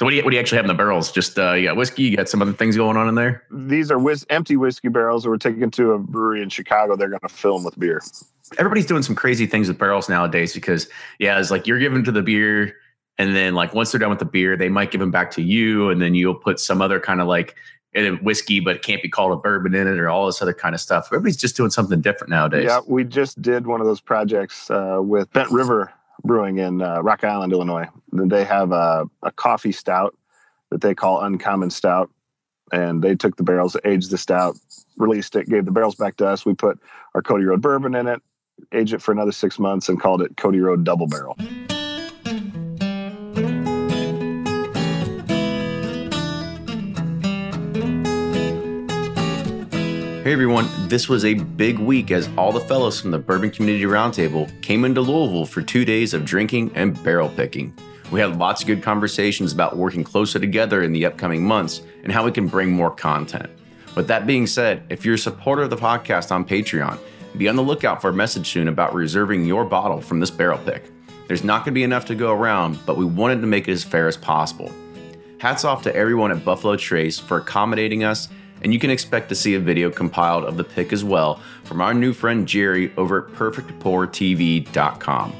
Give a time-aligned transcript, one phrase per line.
[0.00, 1.12] So what do you what do you actually have in the barrels?
[1.12, 2.04] Just uh, you got whiskey.
[2.04, 3.44] You got some other things going on in there.
[3.50, 6.96] These are whis- empty whiskey barrels that were taken to a brewery in Chicago.
[6.96, 8.00] They're going to fill them with beer.
[8.56, 10.88] Everybody's doing some crazy things with barrels nowadays because
[11.18, 12.76] yeah, it's like you're giving to the beer,
[13.18, 15.42] and then like once they're done with the beer, they might give them back to
[15.42, 17.54] you, and then you'll put some other kind of like
[18.22, 20.74] whiskey, but it can't be called a bourbon in it, or all this other kind
[20.74, 21.08] of stuff.
[21.08, 22.64] Everybody's just doing something different nowadays.
[22.64, 25.92] Yeah, we just did one of those projects uh, with Bent River
[26.24, 27.88] Brewing in uh, Rock Island, Illinois.
[28.12, 30.16] They have a, a coffee stout
[30.70, 32.10] that they call Uncommon Stout.
[32.72, 34.56] And they took the barrels, aged the stout,
[34.96, 36.46] released it, gave the barrels back to us.
[36.46, 36.78] We put
[37.14, 38.22] our Cody Road bourbon in it,
[38.72, 41.36] aged it for another six months, and called it Cody Road Double Barrel.
[50.22, 53.86] Hey everyone, this was a big week as all the fellows from the Bourbon Community
[53.86, 57.72] Roundtable came into Louisville for two days of drinking and barrel picking.
[58.12, 62.12] We had lots of good conversations about working closer together in the upcoming months and
[62.12, 63.48] how we can bring more content.
[63.96, 66.98] With that being said, if you're a supporter of the podcast on Patreon,
[67.38, 70.58] be on the lookout for a message soon about reserving your bottle from this barrel
[70.58, 70.90] pick.
[71.28, 73.72] There's not going to be enough to go around, but we wanted to make it
[73.72, 74.70] as fair as possible.
[75.38, 78.28] Hats off to everyone at Buffalo Trace for accommodating us
[78.62, 81.80] and you can expect to see a video compiled of the pick as well from
[81.80, 85.32] our new friend Jerry over at perfectpourtv.com.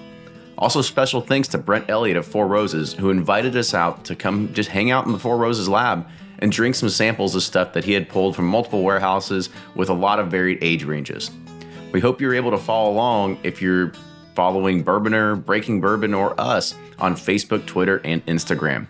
[0.58, 4.52] Also, special thanks to Brent Elliott of Four Roses, who invited us out to come
[4.52, 6.06] just hang out in the Four Roses lab
[6.40, 9.94] and drink some samples of stuff that he had pulled from multiple warehouses with a
[9.94, 11.30] lot of varied age ranges.
[11.92, 13.92] We hope you're able to follow along if you're
[14.34, 18.86] following Bourbonr, Breaking Bourbon, or us on Facebook, Twitter, and Instagram.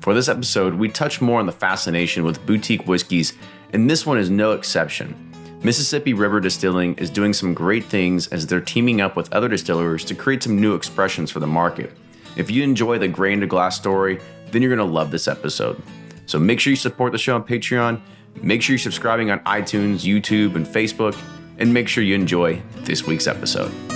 [0.00, 3.32] For this episode, we touch more on the fascination with boutique whiskeys
[3.72, 5.14] and this one is no exception.
[5.62, 10.04] Mississippi River Distilling is doing some great things as they're teaming up with other distillers
[10.04, 11.92] to create some new expressions for the market.
[12.36, 15.82] If you enjoy the grain to glass story, then you're going to love this episode.
[16.26, 18.00] So make sure you support the show on Patreon,
[18.42, 21.18] make sure you're subscribing on iTunes, YouTube, and Facebook,
[21.58, 23.95] and make sure you enjoy this week's episode.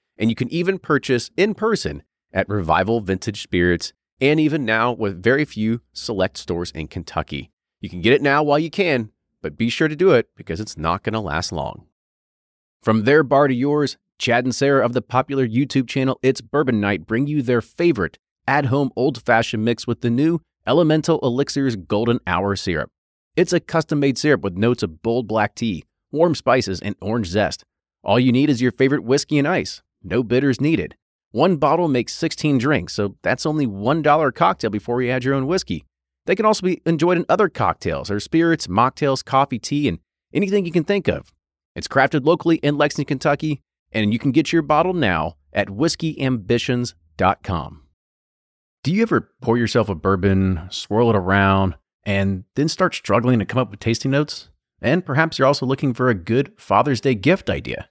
[0.17, 5.21] and you can even purchase in person at Revival Vintage Spirits and even now with
[5.21, 7.51] very few select stores in Kentucky.
[7.79, 9.11] You can get it now while you can,
[9.41, 11.87] but be sure to do it because it's not going to last long.
[12.83, 16.79] From their bar to yours, Chad and Sarah of the popular YouTube channel It's Bourbon
[16.79, 21.75] Night bring you their favorite at home old fashioned mix with the new Elemental Elixirs
[21.75, 22.91] Golden Hour Syrup.
[23.35, 27.27] It's a custom made syrup with notes of bold black tea, warm spices, and orange
[27.27, 27.63] zest.
[28.03, 29.81] All you need is your favorite whiskey and ice.
[30.03, 30.95] No bitters needed.
[31.31, 35.33] One bottle makes 16 drinks, so that's only $1 a cocktail before you add your
[35.33, 35.85] own whiskey.
[36.25, 39.99] They can also be enjoyed in other cocktails or spirits, mocktails, coffee, tea, and
[40.33, 41.31] anything you can think of.
[41.75, 43.61] It's crafted locally in Lexington, Kentucky,
[43.91, 47.81] and you can get your bottle now at whiskeyambitions.com.
[48.83, 53.45] Do you ever pour yourself a bourbon, swirl it around, and then start struggling to
[53.45, 54.49] come up with tasting notes?
[54.81, 57.90] And perhaps you're also looking for a good Father's Day gift idea.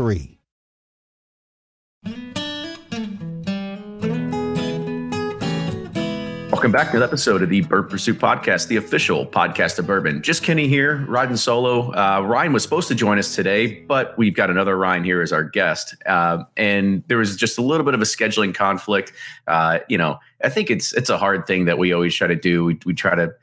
[0.01, 0.39] three.
[6.49, 10.23] Welcome back to the episode of the Bourbon Pursuit Podcast, the official podcast of bourbon.
[10.23, 11.91] Just Kenny here, riding solo.
[11.93, 15.31] Uh, Ryan was supposed to join us today, but we've got another Ryan here as
[15.31, 15.93] our guest.
[16.07, 19.13] Uh, and there was just a little bit of a scheduling conflict.
[19.45, 22.35] Uh, you know, I think it's it's a hard thing that we always try to
[22.35, 22.65] do.
[22.65, 23.35] We, we try to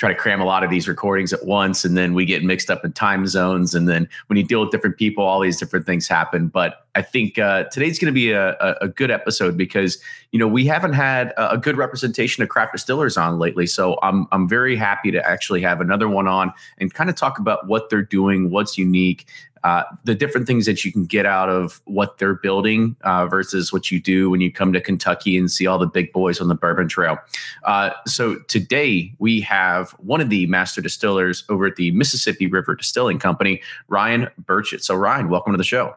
[0.00, 2.70] try to cram a lot of these recordings at once and then we get mixed
[2.70, 5.84] up in time zones and then when you deal with different people all these different
[5.84, 6.48] things happen.
[6.48, 10.02] But i think uh, today's going to be a, a, good episode because
[10.32, 13.66] you know we haven't had a, good representation of craft distillers on lately.
[13.66, 17.38] So i'm i'm very happy to actually have another one on and kind of talk
[17.38, 19.26] about what they're doing what's unique
[19.64, 23.72] uh, the different things that you can get out of what they're building uh, versus
[23.72, 26.48] what you do when you come to Kentucky and see all the big boys on
[26.48, 27.18] the Bourbon Trail.
[27.64, 32.74] Uh, so today we have one of the master distillers over at the Mississippi River
[32.74, 34.82] Distilling Company, Ryan Burchett.
[34.82, 35.94] So Ryan, welcome to the show.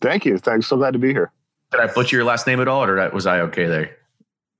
[0.00, 0.38] Thank you.
[0.38, 0.66] Thanks.
[0.66, 1.32] So glad to be here.
[1.70, 3.96] Did I butcher your last name at all, or was I okay there?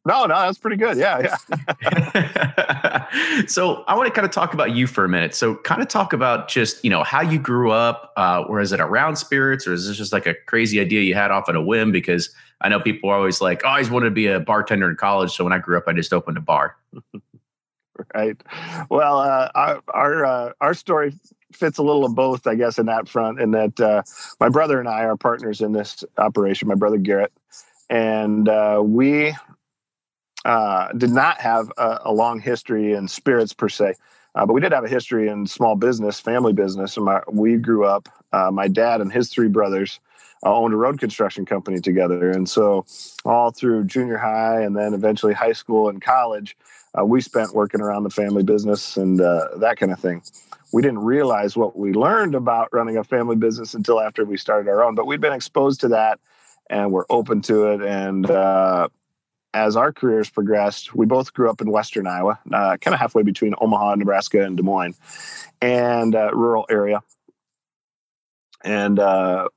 [0.06, 0.97] No, no, that's pretty good.
[0.97, 1.37] Yeah,
[1.82, 3.06] yeah.
[3.47, 5.35] so I want to kind of talk about you for a minute.
[5.35, 8.12] So kind of talk about just you know how you grew up.
[8.17, 11.14] Uh, or is it around spirits, or is this just like a crazy idea you
[11.14, 11.93] had off on a whim?
[11.93, 14.88] Because I know people are always like, oh, I always wanted to be a bartender
[14.88, 15.32] in college.
[15.32, 16.76] So when I grew up, I just opened a bar.
[18.14, 18.41] right.
[18.88, 21.12] Well, uh, our our, uh, our story
[21.52, 23.38] fits a little of both, I guess, in that front.
[23.38, 24.02] In that uh,
[24.41, 26.69] my brother and I are partners in this operation.
[26.69, 27.32] My brother Garrett,
[27.91, 29.35] and uh, we
[30.44, 33.94] uh, did not have a, a, long history in spirits per se,
[34.34, 36.96] uh, but we did have a history in small business, family business.
[36.96, 38.08] And my, we grew up.
[38.32, 40.00] Uh, my dad and his three brothers
[40.46, 42.87] uh, owned a road construction company together, and so
[43.25, 46.56] all through junior high and then eventually high school and college,
[46.98, 50.22] uh, we spent working around the family business and that kind of thing.
[50.72, 54.70] We didn't realize what we learned about running a family business until after we started
[54.70, 56.20] our own, but we'd been exposed to that
[56.70, 58.31] and we're open to it and
[59.52, 63.23] as our careers progressed, we both grew up in Western Iowa, uh, kind of halfway
[63.23, 64.97] between Omaha, Nebraska, and Des Moines,
[65.61, 67.02] and uh, rural area.
[68.62, 69.49] And uh,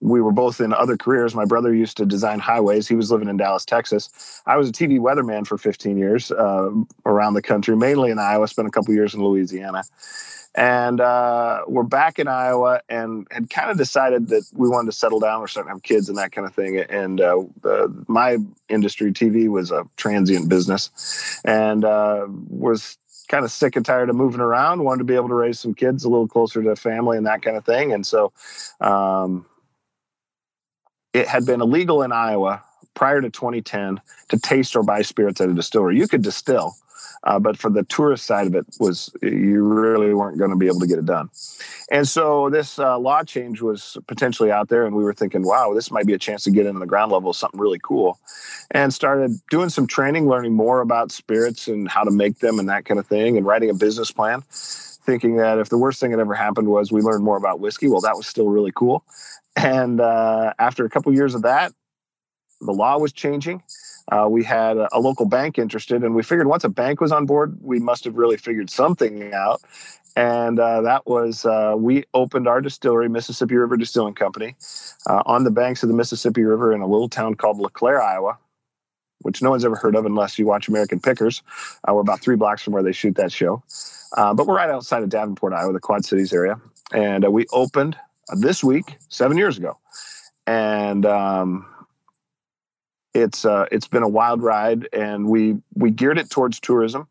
[0.00, 1.34] we were both in other careers.
[1.34, 2.88] My brother used to design highways.
[2.88, 4.42] He was living in Dallas, Texas.
[4.46, 6.70] I was a TV weatherman for 15 years uh,
[7.06, 8.48] around the country, mainly in Iowa.
[8.48, 9.82] Spent a couple years in Louisiana
[10.54, 14.96] and uh, we're back in Iowa and had kind of decided that we wanted to
[14.96, 15.40] settle down.
[15.40, 16.78] We're starting to have kids and that kind of thing.
[16.78, 18.38] And uh, uh, my
[18.68, 22.98] industry, TV, was a transient business, and uh, was
[23.28, 24.82] kind of sick and tired of moving around.
[24.82, 27.42] Wanted to be able to raise some kids a little closer to family and that
[27.42, 27.92] kind of thing.
[27.92, 28.32] And so,
[28.80, 29.46] um,
[31.12, 32.62] it had been illegal in Iowa
[32.94, 35.96] prior to 2010 to taste or buy spirits at a distillery.
[35.96, 36.74] You could distill
[37.24, 40.66] uh, but for the tourist side of it, was you really weren't going to be
[40.66, 41.28] able to get it done.
[41.90, 45.74] And so this uh, law change was potentially out there, and we were thinking, wow,
[45.74, 48.18] this might be a chance to get into the ground level something really cool.
[48.70, 52.68] And started doing some training, learning more about spirits and how to make them and
[52.68, 54.42] that kind of thing, and writing a business plan.
[55.02, 57.88] Thinking that if the worst thing that ever happened was we learned more about whiskey,
[57.88, 59.02] well, that was still really cool.
[59.56, 61.72] And uh, after a couple years of that,
[62.60, 63.62] the law was changing
[64.10, 67.12] uh, we had a, a, local bank interested, and we figured once a bank was
[67.12, 69.62] on board, we must have really figured something out.
[70.16, 74.56] And uh, that was uh, we opened our distillery, Mississippi River Distilling Company,
[75.06, 78.36] uh, on the banks of the Mississippi River in a little town called LeClaire, Iowa,
[79.20, 81.42] which no one's ever heard of unless you watch American Pickers.
[81.88, 83.62] Uh, we're about three blocks from where they shoot that show,
[84.16, 86.60] uh, but we're right outside of Davenport, Iowa, the Quad Cities area.
[86.92, 87.96] And we opened
[88.36, 89.78] this week, seven years ago,
[90.48, 91.69] and um,
[93.14, 97.08] it's uh, it's been a wild ride, and we we geared it towards tourism,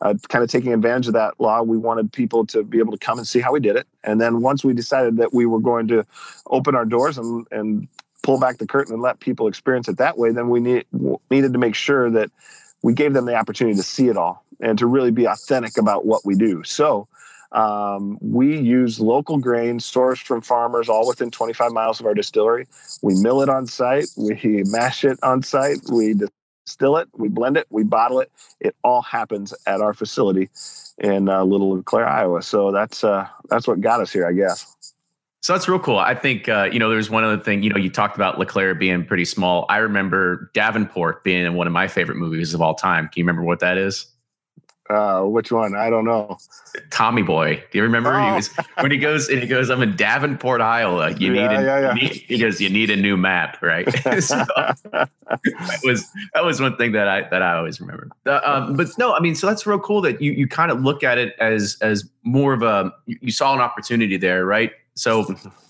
[0.00, 1.62] uh, kind of taking advantage of that law.
[1.62, 4.20] We wanted people to be able to come and see how we did it, and
[4.20, 6.06] then once we decided that we were going to
[6.46, 7.88] open our doors and and
[8.22, 10.86] pull back the curtain and let people experience it that way, then we need,
[11.30, 12.30] needed to make sure that
[12.82, 16.06] we gave them the opportunity to see it all and to really be authentic about
[16.06, 16.62] what we do.
[16.62, 17.08] So
[17.52, 22.66] um, we use local grain sourced from farmers all within 25 miles of our distillery.
[23.02, 26.14] We mill it on site, we mash it on site, we
[26.66, 28.32] distill it, we blend it, we bottle it.
[28.60, 30.48] It all happens at our facility
[30.98, 32.42] in uh, Little LeClaire, Iowa.
[32.42, 34.66] So that's uh, that's what got us here, I guess.
[35.42, 35.98] So that's real cool.
[35.98, 37.62] I think uh, you know there's one other thing.
[37.62, 39.66] You know, you talked about LeClaire being pretty small.
[39.68, 43.08] I remember Davenport being one of my favorite movies of all time.
[43.08, 44.06] Can you remember what that is?
[44.90, 45.76] Uh, which one?
[45.76, 46.36] I don't know.
[46.90, 47.62] Tommy Boy.
[47.70, 48.14] Do you remember?
[48.14, 48.28] Oh.
[48.28, 48.48] He was
[48.80, 51.12] when he goes and he goes, "I'm in Davenport, Iowa.
[51.12, 51.94] You yeah, need, a, yeah, yeah.
[51.94, 53.88] Need, he goes, you need a new map, right?"
[54.22, 58.10] so, that was that was one thing that I that I always remember.
[58.26, 60.82] Uh, um, but no, I mean, so that's real cool that you you kind of
[60.82, 64.72] look at it as as more of a you saw an opportunity there, right?
[64.94, 65.34] So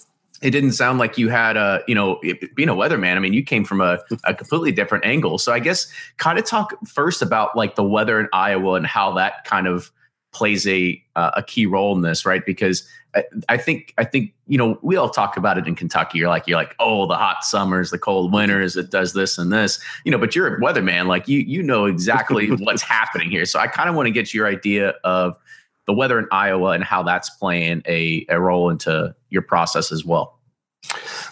[0.43, 2.21] it didn't sound like you had a you know
[2.55, 5.39] being a weatherman i mean you came from a, a completely different angle.
[5.39, 9.13] So i guess kind of talk first about like the weather in iowa and how
[9.15, 9.91] that kind of
[10.33, 12.45] plays a uh, a key role in this right?
[12.45, 16.19] Because I, I, think i think you know we all talk about it in kentucky.
[16.19, 19.53] You're like you're like oh the hot summers the cold winters it does this and
[19.53, 19.79] this.
[20.05, 21.07] You know but you're a weatherman.
[21.07, 23.45] Like you you know exactly what's happening here.
[23.45, 25.37] So i kind of want to get your idea of
[25.87, 30.05] the weather in Iowa and how that's playing a, a role into your process as
[30.05, 30.39] well.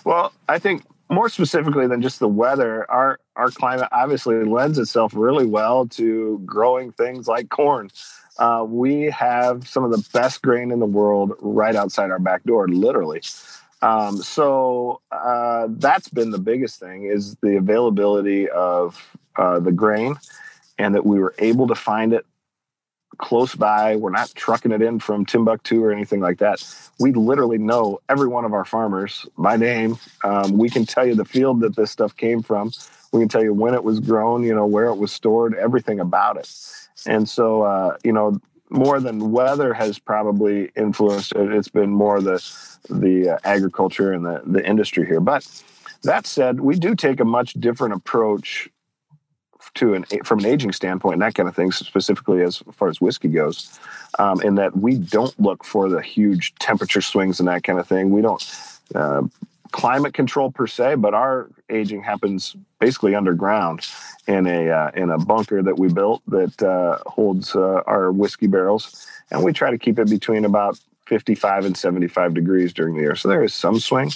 [0.05, 5.13] Well, I think more specifically than just the weather, our our climate obviously lends itself
[5.15, 7.91] really well to growing things like corn.
[8.39, 12.43] Uh, we have some of the best grain in the world right outside our back
[12.45, 13.21] door, literally.
[13.83, 20.17] Um, so uh, that's been the biggest thing is the availability of uh, the grain,
[20.79, 22.25] and that we were able to find it
[23.21, 23.97] close by.
[23.97, 26.65] We're not trucking it in from Timbuktu or anything like that.
[26.99, 29.99] We literally know every one of our farmers by name.
[30.25, 32.73] Um, we can tell you the field that this stuff came from.
[33.13, 36.01] We can tell you when it was grown, you know, where it was stored, everything
[36.01, 36.51] about it.
[37.07, 41.53] And so, uh, you know, more than weather has probably influenced it.
[41.53, 42.43] It's been more the
[42.89, 45.21] the uh, agriculture and the the industry here.
[45.21, 45.47] But
[46.03, 48.69] that said, we do take a much different approach
[49.75, 53.01] to an from an aging standpoint and that kind of thing, specifically as far as
[53.01, 53.79] whiskey goes,
[54.19, 57.87] um, in that we don't look for the huge temperature swings and that kind of
[57.87, 58.11] thing.
[58.11, 58.45] We don't
[58.95, 59.23] uh,
[59.73, 63.87] climate control per se, but our aging happens basically underground
[64.27, 68.47] in a uh, in a bunker that we built that uh, holds uh, our whiskey
[68.47, 70.79] barrels, and we try to keep it between about
[71.11, 73.17] 55 and 75 degrees during the year.
[73.17, 74.13] So there is some swing,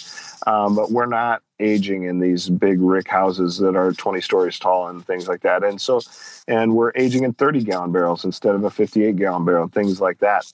[0.47, 4.87] um, but we're not aging in these big rick houses that are 20 stories tall
[4.87, 5.65] and things like that.
[5.65, 6.01] And so,
[6.47, 10.21] and we're aging in 30 gallon barrels instead of a 58 gallon barrel, things like
[10.21, 10.45] that.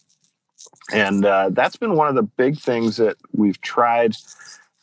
[0.94, 4.16] And uh, that's been one of the big things that we've tried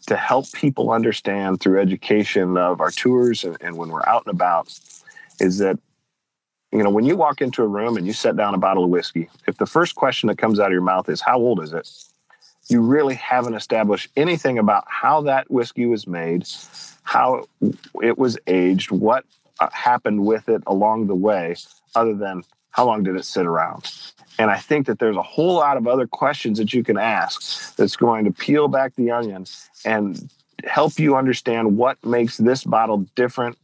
[0.06, 4.36] to help people understand through education of our tours and, and when we're out and
[4.36, 4.68] about
[5.40, 5.80] is that
[6.72, 8.90] you know, when you walk into a room and you set down a bottle of
[8.90, 11.74] whiskey, if the first question that comes out of your mouth is, How old is
[11.74, 11.90] it?
[12.70, 16.46] you really haven't established anything about how that whiskey was made,
[17.04, 17.46] how
[18.02, 19.26] it was aged, what
[19.60, 21.56] uh, happened with it along the way,
[21.96, 23.90] other than how long did it sit around.
[24.38, 27.76] And I think that there's a whole lot of other questions that you can ask
[27.76, 29.46] that's going to peel back the onion
[29.84, 30.30] and
[30.64, 33.58] help you understand what makes this bottle different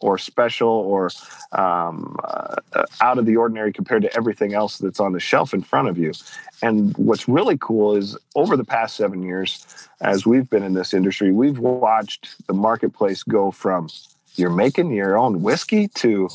[0.00, 1.10] or special or
[1.52, 2.56] um, uh,
[3.00, 5.98] out of the ordinary compared to everything else that's on the shelf in front of
[5.98, 6.12] you.
[6.62, 9.64] And what's really cool is over the past seven years,
[10.00, 13.88] as we've been in this industry, we've watched the marketplace go from
[14.34, 16.28] you're making your own whiskey to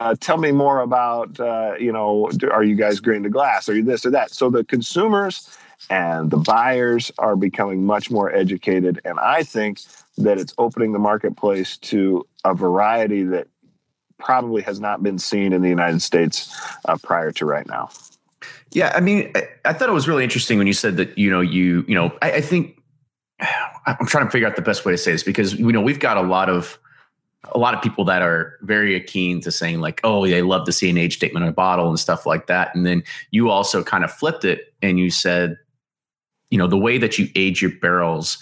[0.00, 3.68] uh, tell me more about uh, you know are you guys grain to glass?
[3.68, 4.32] Are you this or that?
[4.32, 5.56] So the consumers
[5.90, 9.00] and the buyers are becoming much more educated.
[9.04, 9.80] And i think
[10.16, 13.48] that it's opening the marketplace to a variety that
[14.18, 16.54] probably has not been seen in the United States
[16.86, 17.90] uh, prior to right now.
[18.70, 21.16] Yeah, I mean, I, I, thought it was really interesting when you said that.
[21.16, 22.80] You know, you you know, I, I think
[23.40, 26.00] I'm trying to figure out the best way to say this because you know we've
[26.00, 26.78] got a lot of
[27.52, 30.72] a lot of people that are very keen to saying like, oh, they love to
[30.72, 32.74] see an age statement on a bottle and stuff like that.
[32.74, 35.56] And then you also kind of flipped it and you said,
[36.50, 38.38] you know, the way that you age your barrels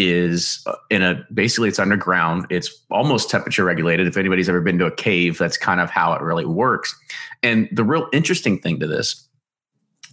[0.00, 2.46] is uh, in a basically it's underground.
[2.50, 4.06] It's almost temperature regulated.
[4.06, 6.94] If anybody's ever been to a cave that's kind of how it really works.
[7.42, 9.26] And the real interesting thing to this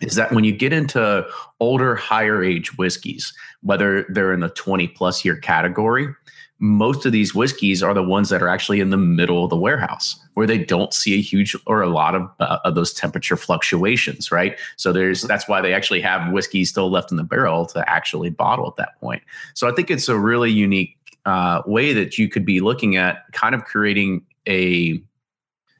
[0.01, 1.25] is that when you get into
[1.59, 6.07] older higher age whiskeys whether they're in the 20 plus year category
[6.59, 9.55] most of these whiskeys are the ones that are actually in the middle of the
[9.57, 13.37] warehouse where they don't see a huge or a lot of, uh, of those temperature
[13.37, 14.57] fluctuations right?
[14.75, 18.29] So there's that's why they actually have whiskey still left in the barrel to actually
[18.29, 19.21] bottle at that point.
[19.53, 23.31] So i think it's a really unique uh, way that you could be looking at
[23.33, 25.01] kind of creating a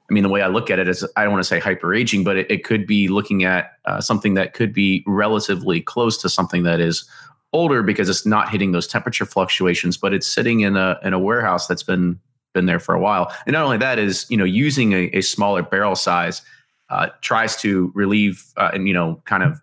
[0.09, 1.93] I mean, the way I look at it is, I don't want to say hyper
[1.93, 6.17] aging, but it, it could be looking at uh, something that could be relatively close
[6.21, 7.09] to something that is
[7.53, 11.19] older because it's not hitting those temperature fluctuations, but it's sitting in a in a
[11.19, 12.19] warehouse that's been
[12.53, 13.31] been there for a while.
[13.45, 16.41] And not only that is you know using a, a smaller barrel size
[16.89, 19.61] uh, tries to relieve uh, and you know kind of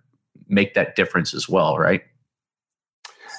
[0.49, 2.03] make that difference as well, right?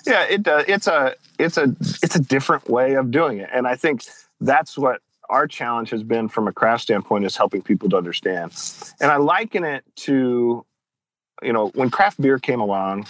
[0.06, 0.66] Yeah, it does.
[0.68, 4.04] It's a it's a it's a different way of doing it, and I think
[4.40, 8.54] that's what our challenge has been from a craft standpoint is helping people to understand.
[9.00, 10.64] And I liken it to,
[11.42, 13.08] you know, when craft beer came along,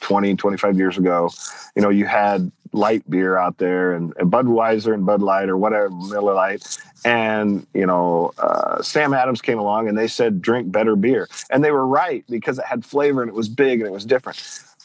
[0.00, 1.30] 20, 25 years ago,
[1.76, 5.56] you know, you had light beer out there and, and Budweiser and Bud Light or
[5.56, 6.78] whatever, Miller Lite.
[7.04, 11.28] And, you know, uh, Sam Adams came along and they said, drink better beer.
[11.50, 14.04] And they were right because it had flavor and it was big and it was
[14.04, 14.38] different.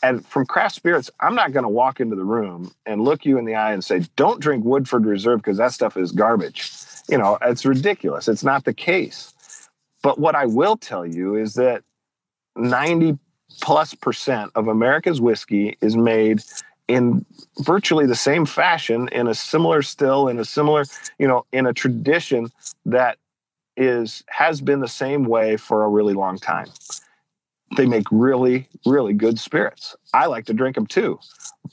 [0.04, 3.38] and from craft spirits, I'm not going to walk into the room and look you
[3.38, 6.72] in the eye and say, "Don't drink Woodford Reserve because that stuff is garbage."
[7.10, 8.28] You know, it's ridiculous.
[8.28, 9.34] It's not the case.
[10.04, 11.84] But what I will tell you is that
[12.56, 13.18] 90
[13.62, 16.44] plus percent of America's whiskey is made
[16.88, 17.26] in
[17.60, 20.86] virtually the same fashion in a similar still in a similar
[21.18, 22.52] you know in a tradition
[22.86, 23.18] that
[23.78, 26.68] is has been the same way for a really long time.
[27.76, 29.96] They make really really good spirits.
[30.14, 31.20] I like to drink them too.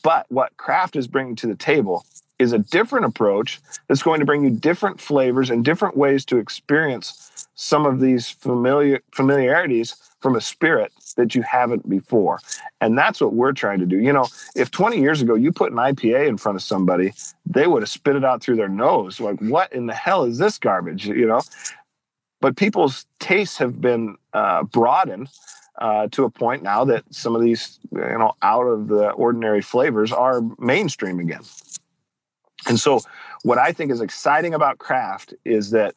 [0.02, 2.04] But what craft is bringing to the table
[2.38, 6.38] is a different approach that's going to bring you different flavors and different ways to
[6.38, 12.40] experience some of these familiar familiarities from a spirit that you haven't before.
[12.80, 13.98] And that's what we're trying to do.
[13.98, 17.12] You know, if 20 years ago you put an IPA in front of somebody,
[17.46, 19.20] they would have spit it out through their nose.
[19.20, 21.06] Like, what in the hell is this garbage?
[21.06, 21.42] You know?
[22.40, 25.28] But people's tastes have been uh, broadened
[25.80, 29.62] uh, to a point now that some of these, you know, out of the ordinary
[29.62, 31.42] flavors are mainstream again.
[32.68, 33.00] And so,
[33.42, 35.94] what I think is exciting about craft is that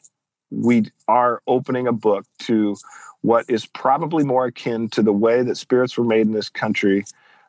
[0.50, 2.76] we are opening a book to
[3.22, 7.04] what is probably more akin to the way that spirits were made in this country,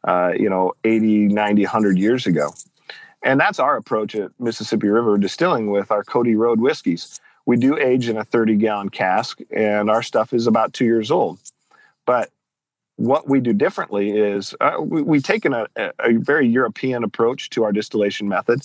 [0.08, 2.54] uh, you know, 80, 90, 100 years ago.
[3.24, 7.20] And that's our approach at Mississippi River Distilling with our Cody Road whiskeys.
[7.46, 11.12] We do age in a 30 gallon cask, and our stuff is about two years
[11.12, 11.40] old.
[12.06, 12.30] But
[12.98, 17.64] what we do differently is uh, we, have taken a, a, very European approach to
[17.64, 18.62] our distillation method,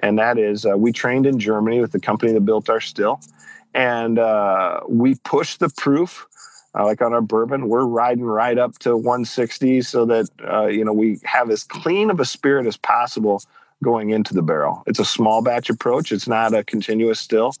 [0.00, 3.20] and that is uh, we trained in Germany with the company that built our still,
[3.74, 6.28] and uh, we push the proof
[6.78, 10.84] uh, like on our bourbon, we're riding right up to 160 so that uh, you
[10.84, 13.42] know we have as clean of a spirit as possible
[13.82, 14.82] going into the barrel.
[14.86, 16.12] It's a small batch approach.
[16.12, 17.54] It's not a continuous still.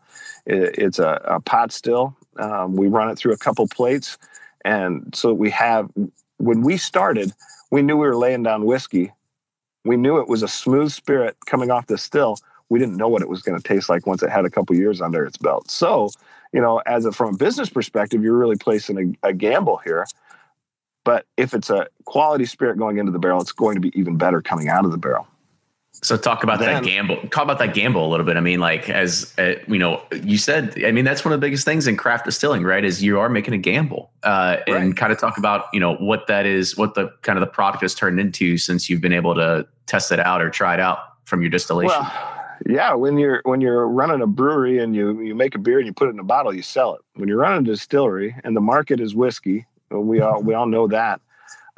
[0.46, 2.14] It, it's a, a, pot still.
[2.36, 4.18] Um, we run it through a couple plates,
[4.64, 5.90] and so we have.
[6.36, 7.32] When we started,
[7.70, 9.12] we knew we were laying down whiskey.
[9.84, 12.38] We knew it was a smooth spirit coming off the still.
[12.70, 14.76] We didn't know what it was going to taste like once it had a couple
[14.76, 15.70] years under its belt.
[15.70, 16.10] So
[16.52, 20.06] you know, as a, from a business perspective, you're really placing a, a gamble here.
[21.04, 24.16] But if it's a quality spirit going into the barrel, it's going to be even
[24.16, 25.26] better coming out of the barrel.
[26.02, 27.16] So talk about then, that gamble.
[27.28, 28.36] Talk about that gamble a little bit.
[28.36, 30.82] I mean, like as uh, you know, you said.
[30.84, 32.84] I mean, that's one of the biggest things in craft distilling, right?
[32.84, 34.82] Is you are making a gamble, uh, right.
[34.82, 37.50] and kind of talk about you know what that is, what the kind of the
[37.50, 40.80] product has turned into since you've been able to test it out or try it
[40.80, 41.88] out from your distillation.
[41.88, 42.29] Well,
[42.66, 45.86] yeah, when you're when you're running a brewery and you you make a beer and
[45.86, 47.00] you put it in a bottle, you sell it.
[47.14, 50.86] When you're running a distillery and the market is whiskey, we all we all know
[50.88, 51.20] that.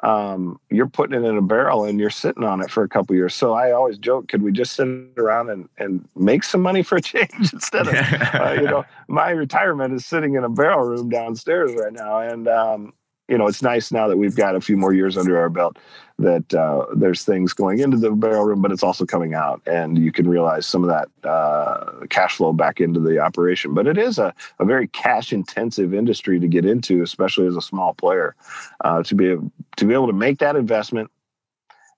[0.02, 3.14] Um, you're putting it in a barrel and you're sitting on it for a couple
[3.14, 3.34] years.
[3.34, 6.96] So I always joke, could we just sit around and, and make some money for
[6.96, 11.08] a change instead of, uh, you know, my retirement is sitting in a barrel room
[11.08, 12.18] downstairs right now.
[12.18, 12.94] And, um,
[13.32, 15.78] you know, it's nice now that we've got a few more years under our belt
[16.18, 19.96] that uh, there's things going into the barrel room, but it's also coming out, and
[19.96, 23.72] you can realize some of that uh, cash flow back into the operation.
[23.72, 27.62] But it is a, a very cash intensive industry to get into, especially as a
[27.62, 28.36] small player,
[28.84, 29.34] uh, to be
[29.76, 31.10] to be able to make that investment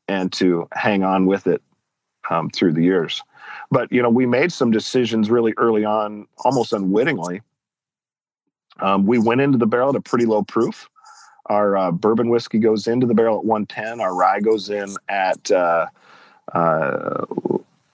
[0.07, 1.61] and to hang on with it
[2.31, 3.25] um, through the years.
[3.73, 7.40] But you know, we made some decisions really early on, almost unwittingly.
[8.79, 10.88] Um, we went into the barrel at a pretty low proof.
[11.46, 14.00] Our uh, bourbon whiskey goes into the barrel at 110.
[14.00, 15.87] Our rye goes in at uh,
[16.52, 17.26] uh,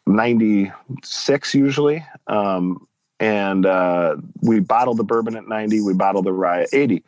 [0.07, 2.05] 96 usually.
[2.27, 2.87] Um,
[3.19, 7.05] and uh, we bottle the bourbon at 90, we bottle the rye at 80.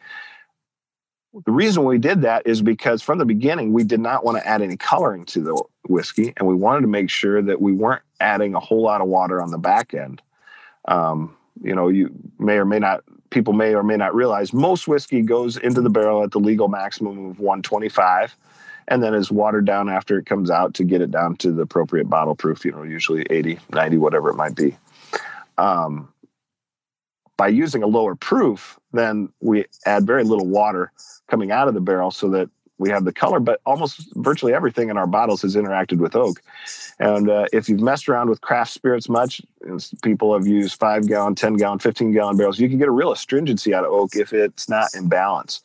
[1.46, 4.46] The reason we did that is because from the beginning, we did not want to
[4.46, 8.02] add any coloring to the whiskey, and we wanted to make sure that we weren't
[8.20, 10.20] adding a whole lot of water on the back end.
[10.86, 13.02] Um, you know, you may or may not
[13.32, 16.68] people may or may not realize most whiskey goes into the barrel at the legal
[16.68, 18.36] maximum of 125
[18.88, 21.62] and then is watered down after it comes out to get it down to the
[21.62, 24.76] appropriate bottle proof, you know, usually 80, 90, whatever it might be.
[25.58, 26.12] Um,
[27.36, 30.92] by using a lower proof, then we add very little water
[31.28, 34.88] coming out of the barrel so that we have the color, but almost virtually everything
[34.88, 36.42] in our bottles has interacted with oak.
[36.98, 39.40] And uh, if you've messed around with craft spirits much,
[40.02, 43.12] people have used five gallon, 10 gallon, 15 gallon barrels, you can get a real
[43.12, 45.62] astringency out of oak if it's not in balance.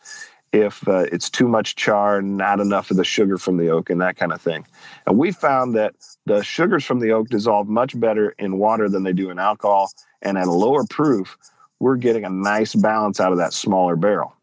[0.53, 3.99] If uh, it's too much char, not enough of the sugar from the oak, and
[3.99, 4.65] that kind of thing.
[5.05, 5.93] And we found that
[6.25, 9.91] the sugars from the oak dissolve much better in water than they do in alcohol.
[10.21, 11.37] And at a lower proof,
[11.79, 14.36] we're getting a nice balance out of that smaller barrel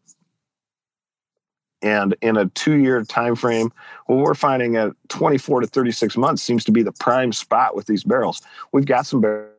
[1.85, 3.71] and in a two year time frame
[4.07, 7.87] well we're finding at 24 to 36 months seems to be the prime spot with
[7.87, 8.41] these barrels
[8.73, 9.51] we've got some barrels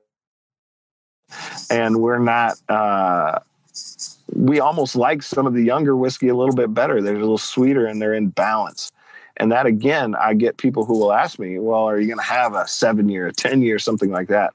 [1.70, 3.38] and we're not uh,
[4.34, 7.38] we almost like some of the younger whiskey a little bit better they're a little
[7.38, 8.92] sweeter and they're in balance
[9.38, 12.24] And that again, I get people who will ask me, well, are you going to
[12.24, 14.54] have a seven year, a 10 year, something like that?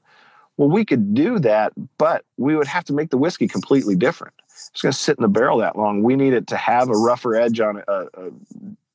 [0.56, 4.34] Well, we could do that, but we would have to make the whiskey completely different.
[4.72, 6.02] It's going to sit in the barrel that long.
[6.02, 8.30] We need it to have a rougher edge on it, a, a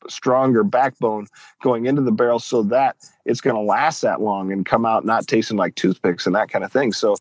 [0.10, 1.28] stronger backbone
[1.62, 5.06] going into the barrel so that it's going to last that long and come out
[5.06, 6.94] not tasting like toothpicks and that kind of thing.
[6.94, 7.16] So,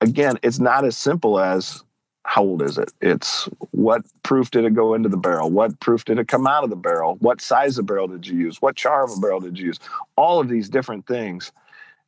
[0.00, 1.82] again, it's not as simple as
[2.24, 2.92] how old is it?
[3.00, 5.50] It's what proof did it go into the barrel?
[5.50, 7.16] What proof did it come out of the barrel?
[7.20, 8.60] What size of barrel did you use?
[8.60, 9.78] What char of a barrel did you use?
[10.16, 11.50] All of these different things.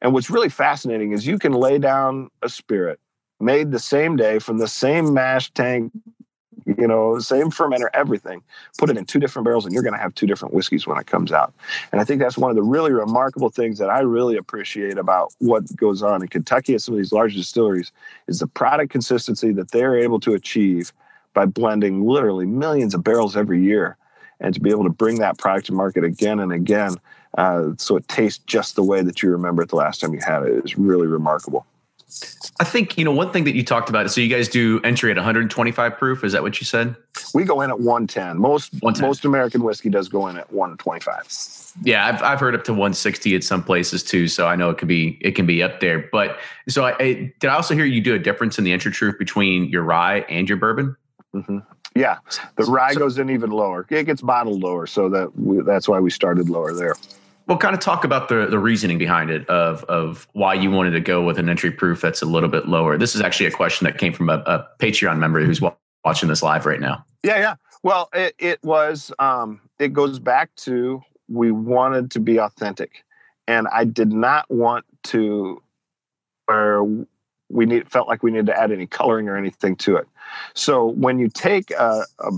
[0.02, 3.00] And what's really fascinating is you can lay down a spirit
[3.42, 5.92] made the same day from the same mash tank
[6.66, 8.42] you know, same fermenter, everything.
[8.78, 10.98] Put it in two different barrels, and you're going to have two different whiskeys when
[10.98, 11.52] it comes out.
[11.90, 15.32] And I think that's one of the really remarkable things that I really appreciate about
[15.38, 17.92] what goes on in Kentucky at some of these large distilleries
[18.28, 20.92] is the product consistency that they're able to achieve
[21.34, 23.96] by blending literally millions of barrels every year,
[24.40, 26.94] and to be able to bring that product to market again and again,
[27.38, 30.20] uh, so it tastes just the way that you remember it the last time you
[30.20, 31.66] had it is really remarkable.
[32.60, 34.10] I think you know one thing that you talked about.
[34.10, 36.22] So you guys do entry at 125 proof.
[36.22, 36.94] Is that what you said?
[37.34, 38.38] We go in at 110.
[38.38, 39.06] Most 110.
[39.06, 41.72] most American whiskey does go in at 125.
[41.82, 44.28] Yeah, I've I've heard up to 160 at some places too.
[44.28, 46.08] So I know it could be it can be up there.
[46.12, 48.92] But so I, I did I also hear you do a difference in the entry
[48.92, 50.96] proof between your rye and your bourbon?
[51.34, 51.58] Mm-hmm.
[51.94, 52.18] Yeah,
[52.56, 53.86] the rye so, goes in even lower.
[53.90, 56.94] It gets bottled lower, so that we, that's why we started lower there.
[57.46, 60.92] Well, kind of talk about the the reasoning behind it of of why you wanted
[60.92, 62.96] to go with an entry proof that's a little bit lower.
[62.96, 65.60] This is actually a question that came from a, a Patreon member who's
[66.04, 67.04] watching this live right now.
[67.22, 67.54] Yeah, yeah.
[67.82, 69.12] Well, it, it was.
[69.18, 73.04] Um, it goes back to we wanted to be authentic,
[73.48, 75.60] and I did not want to,
[76.48, 77.06] or
[77.48, 80.06] we need felt like we needed to add any coloring or anything to it.
[80.54, 82.32] So when you take a, a,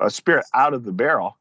[0.00, 1.36] a spirit out of the barrel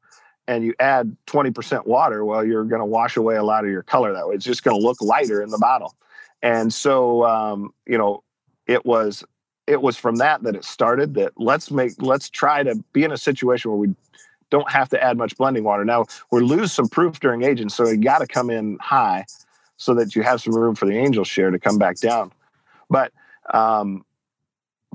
[0.47, 3.83] and you add 20% water, well, you're going to wash away a lot of your
[3.83, 4.35] color that way.
[4.35, 5.95] It's just going to look lighter in the bottle.
[6.41, 8.23] And so, um, you know,
[8.67, 9.23] it was
[9.67, 13.11] it was from that that it started that let's make let's try to be in
[13.11, 13.95] a situation where we
[14.51, 15.83] don't have to add much blending water.
[15.83, 19.25] Now we lose some proof during aging, so you got to come in high
[19.77, 22.31] so that you have some room for the angel share to come back down.
[22.89, 23.11] But
[23.53, 24.05] um,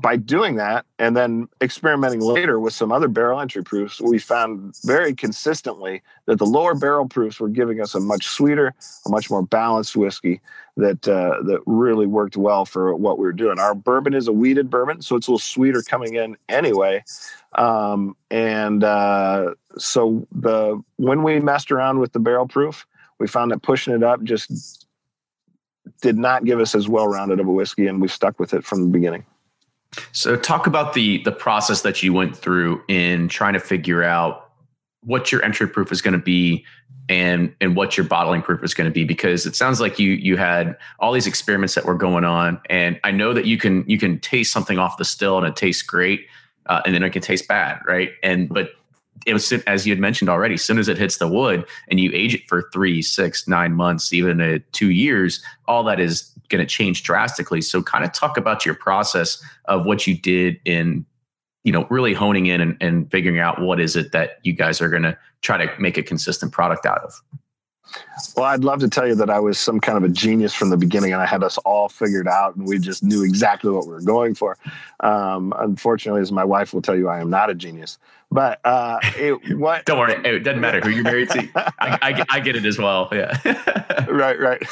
[0.01, 4.75] by doing that and then experimenting later with some other barrel entry proofs, we found
[4.85, 8.75] very consistently that the lower barrel proofs were giving us a much sweeter,
[9.07, 10.41] a much more balanced whiskey
[10.77, 13.59] that uh, that really worked well for what we were doing.
[13.59, 17.05] Our bourbon is a wheated bourbon, so it's a little sweeter coming in anyway.
[17.57, 22.87] Um, and uh, so the when we messed around with the barrel proof,
[23.19, 24.87] we found that pushing it up just
[26.01, 28.65] did not give us as well rounded of a whiskey, and we stuck with it
[28.65, 29.25] from the beginning.
[30.13, 34.51] So talk about the the process that you went through in trying to figure out
[35.03, 36.65] what your entry proof is going to be
[37.09, 40.13] and and what your bottling proof is going to be because it sounds like you
[40.13, 43.85] you had all these experiments that were going on and I know that you can
[43.89, 46.27] you can taste something off the still and it tastes great
[46.67, 48.11] uh, and then it can taste bad right?
[48.23, 48.71] And but
[49.27, 52.01] it was as you had mentioned already as soon as it hits the wood and
[52.01, 56.31] you age it for three six nine months even uh, two years all that is
[56.51, 57.63] going to change drastically.
[57.63, 61.07] So, kind of talk about your process of what you did in,
[61.65, 64.81] you know, really honing in and, and figuring out what is it that you guys
[64.81, 67.15] are going to try to make a consistent product out of.
[68.37, 70.71] Well, I'd love to tell you that I was some kind of a genius from
[70.71, 73.87] the beginning and I had us all figured out and we just knew exactly what
[73.87, 74.57] we were going for.
[75.01, 77.99] Um, unfortunately, as my wife will tell you, I am not a genius.
[78.31, 79.85] But uh, it, what?
[79.87, 81.49] Don't worry, it doesn't matter who you're married to.
[81.57, 83.09] I, I, I get it as well.
[83.13, 83.37] Yeah.
[84.09, 84.63] right, right.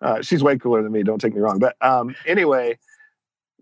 [0.00, 1.02] Uh, she's way cooler than me.
[1.02, 1.58] Don't take me wrong.
[1.58, 2.78] But um, anyway,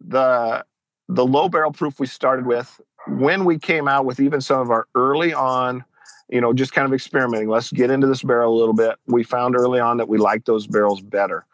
[0.01, 0.65] the
[1.09, 4.71] the low barrel proof we started with when we came out with even some of
[4.71, 5.85] our early on
[6.29, 7.49] you know, just kind of experimenting.
[7.49, 8.97] Let's get into this barrel a little bit.
[9.07, 11.47] We found early on that we liked those barrels better.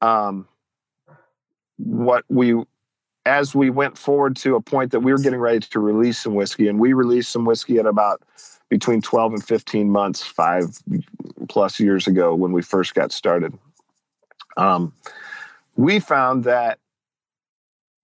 [0.00, 0.48] Um,
[1.76, 2.62] what we,
[3.26, 6.34] as we went forward to a point that we were getting ready to release some
[6.34, 8.22] whiskey, and we released some whiskey at about
[8.70, 10.64] between 12 and 15 months, five
[11.48, 13.56] plus years ago when we first got started.
[14.56, 14.92] Um,
[15.76, 16.78] we found that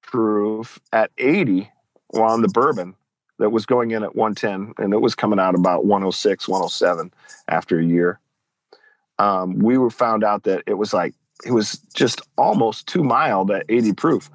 [0.03, 1.71] proof at 80
[2.15, 2.95] on the bourbon
[3.41, 7.13] that was going in at 110 and it was coming out about 106 107
[7.49, 8.21] after a year.
[9.19, 13.51] Um, we were found out that it was like it was just almost too mild
[13.51, 14.31] at 80 proof.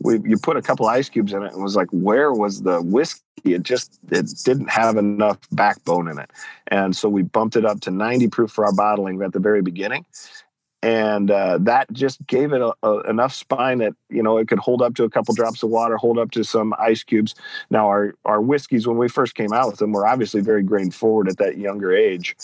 [0.00, 2.80] We, you put a couple ice cubes in it and was like where was the
[2.82, 3.22] whiskey?
[3.44, 6.30] It just it didn't have enough backbone in it.
[6.68, 9.62] And so we bumped it up to 90 proof for our bottling at the very
[9.62, 10.04] beginning
[10.86, 14.60] and uh, that just gave it a, a, enough spine that you know it could
[14.60, 17.34] hold up to a couple drops of water, hold up to some ice cubes.
[17.70, 20.92] Now our our whiskeys when we first came out with them were obviously very grain
[20.92, 22.36] forward at that younger age,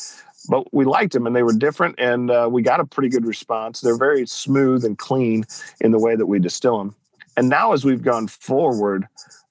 [0.49, 3.25] but we liked them and they were different, and uh, we got a pretty good
[3.25, 3.81] response.
[3.81, 5.45] They're very smooth and clean
[5.81, 6.97] in the way that we distill them.
[7.37, 9.07] And now as we've gone forward,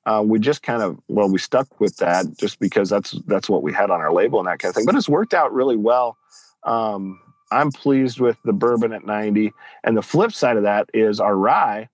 [0.05, 3.63] uh, we just kind of well we stuck with that just because that's that's what
[3.63, 4.85] we had on our label and that kind of thing.
[4.85, 6.17] But it's worked out really well.
[6.63, 9.51] Um, I'm pleased with the bourbon at 90.
[9.83, 11.89] And the flip side of that is our rye.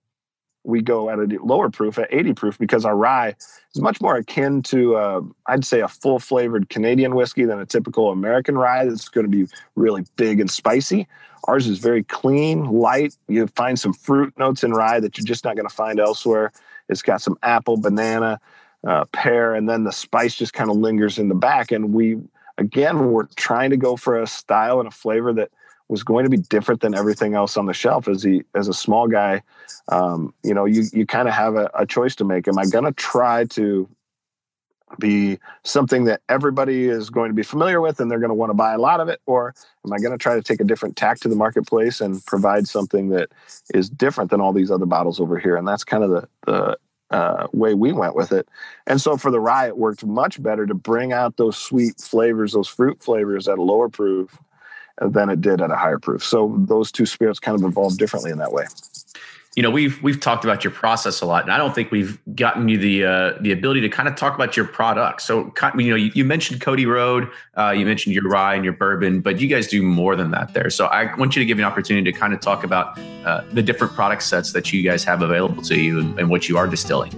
[0.64, 3.34] We go at a lower proof at 80 proof because our rye
[3.74, 7.66] is much more akin to, uh, I'd say, a full flavored Canadian whiskey than a
[7.66, 11.06] typical American rye that's going to be really big and spicy.
[11.44, 13.16] Ours is very clean, light.
[13.28, 16.52] You find some fruit notes in rye that you're just not going to find elsewhere.
[16.88, 18.40] It's got some apple, banana,
[18.86, 21.72] uh, pear, and then the spice just kind of lingers in the back.
[21.72, 22.18] And we
[22.58, 25.50] again, we're trying to go for a style and a flavor that
[25.88, 28.08] was going to be different than everything else on the shelf.
[28.08, 29.42] As he, as a small guy,
[29.88, 32.46] um, you know, you you kind of have a, a choice to make.
[32.46, 33.88] Am I going to try to
[34.98, 38.50] be something that everybody is going to be familiar with and they're going to want
[38.50, 40.64] to buy a lot of it or am i going to try to take a
[40.64, 43.28] different tack to the marketplace and provide something that
[43.74, 46.78] is different than all these other bottles over here and that's kind of the the
[47.10, 48.48] uh, way we went with it.
[48.86, 52.52] And so for the rye, it worked much better to bring out those sweet flavors,
[52.52, 54.38] those fruit flavors at a lower proof
[55.00, 56.24] than it did at a higher proof.
[56.24, 58.66] So those two spirits kind of evolved differently in that way
[59.58, 62.16] you know we've we've talked about your process a lot and i don't think we've
[62.36, 65.20] gotten you the uh, the ability to kind of talk about your product.
[65.20, 68.74] So you know you, you mentioned cody road uh, you mentioned your rye and your
[68.74, 70.70] bourbon but you guys do more than that there.
[70.70, 73.60] So i want you to give an opportunity to kind of talk about uh, the
[73.60, 76.68] different product sets that you guys have available to you and, and what you are
[76.68, 77.10] distilling.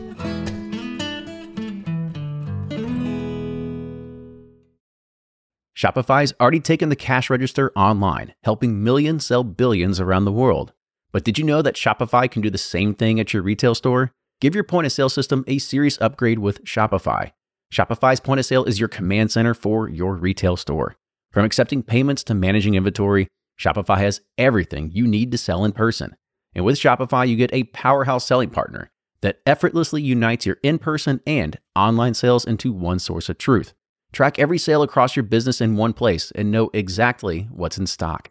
[5.77, 10.73] Shopify's already taken the cash register online, helping millions sell billions around the world.
[11.13, 14.13] But did you know that Shopify can do the same thing at your retail store?
[14.41, 17.33] Give your point of sale system a serious upgrade with Shopify.
[17.73, 20.97] Shopify's point of sale is your command center for your retail store.
[21.33, 26.17] From accepting payments to managing inventory, Shopify has everything you need to sell in person.
[26.55, 31.21] And with Shopify, you get a powerhouse selling partner that effortlessly unites your in person
[31.27, 33.75] and online sales into one source of truth.
[34.13, 38.31] Track every sale across your business in one place and know exactly what's in stock.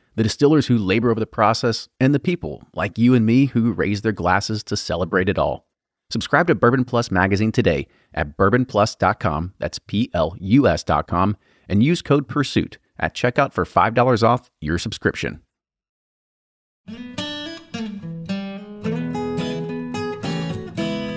[0.15, 3.71] the distillers who labor over the process, and the people like you and me who
[3.71, 5.67] raise their glasses to celebrate it all.
[6.09, 11.37] Subscribe to Bourbon Plus magazine today at bourbonplus.com, that's P L U S.com,
[11.69, 15.41] and use code PURSUIT at checkout for $5 off your subscription.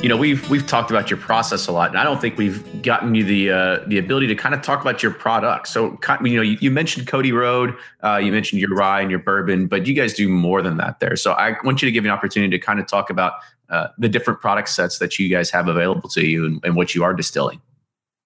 [0.04, 2.82] You know we've we've talked about your process a lot and i don't think we've
[2.82, 5.66] gotten you the uh, the ability to kind of talk about your product.
[5.66, 9.20] So you know you, you mentioned cody road uh, you mentioned your rye and your
[9.20, 11.16] bourbon but you guys do more than that there.
[11.16, 13.32] So i want you to give an opportunity to kind of talk about
[13.70, 16.94] uh, the different product sets that you guys have available to you and, and what
[16.94, 17.62] you are distilling.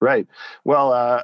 [0.00, 0.26] Right.
[0.64, 1.22] Well uh,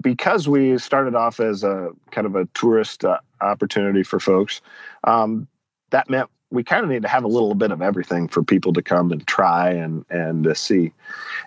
[0.00, 4.62] because we started off as a kind of a tourist uh, opportunity for folks
[5.04, 5.46] um,
[5.90, 8.72] that meant we kind of need to have a little bit of everything for people
[8.72, 10.92] to come and try and and uh, see.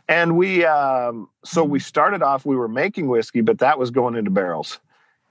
[0.07, 2.45] And we um, so we started off.
[2.45, 4.79] We were making whiskey, but that was going into barrels,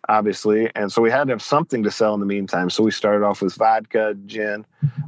[0.09, 2.71] obviously, and so we had to have something to sell in the meantime.
[2.71, 4.67] So we started off with vodka, gin,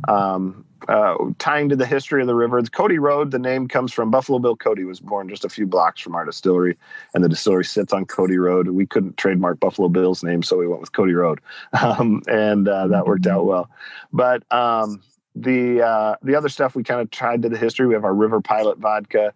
[0.09, 2.63] um, uh, tying to the history of the river.
[2.63, 6.01] Cody Road, the name comes from Buffalo Bill Cody was born just a few blocks
[6.01, 6.77] from our distillery,
[7.15, 8.69] and the distillery sits on Cody Road.
[8.69, 11.41] We couldn't trademark Buffalo Bill's name, so we went with Cody Road,
[11.83, 13.71] um, and uh, that worked out well.
[14.13, 15.03] But um,
[15.35, 17.87] the uh, the other stuff we kind of tied to the history.
[17.87, 19.33] We have our River Pilot vodka,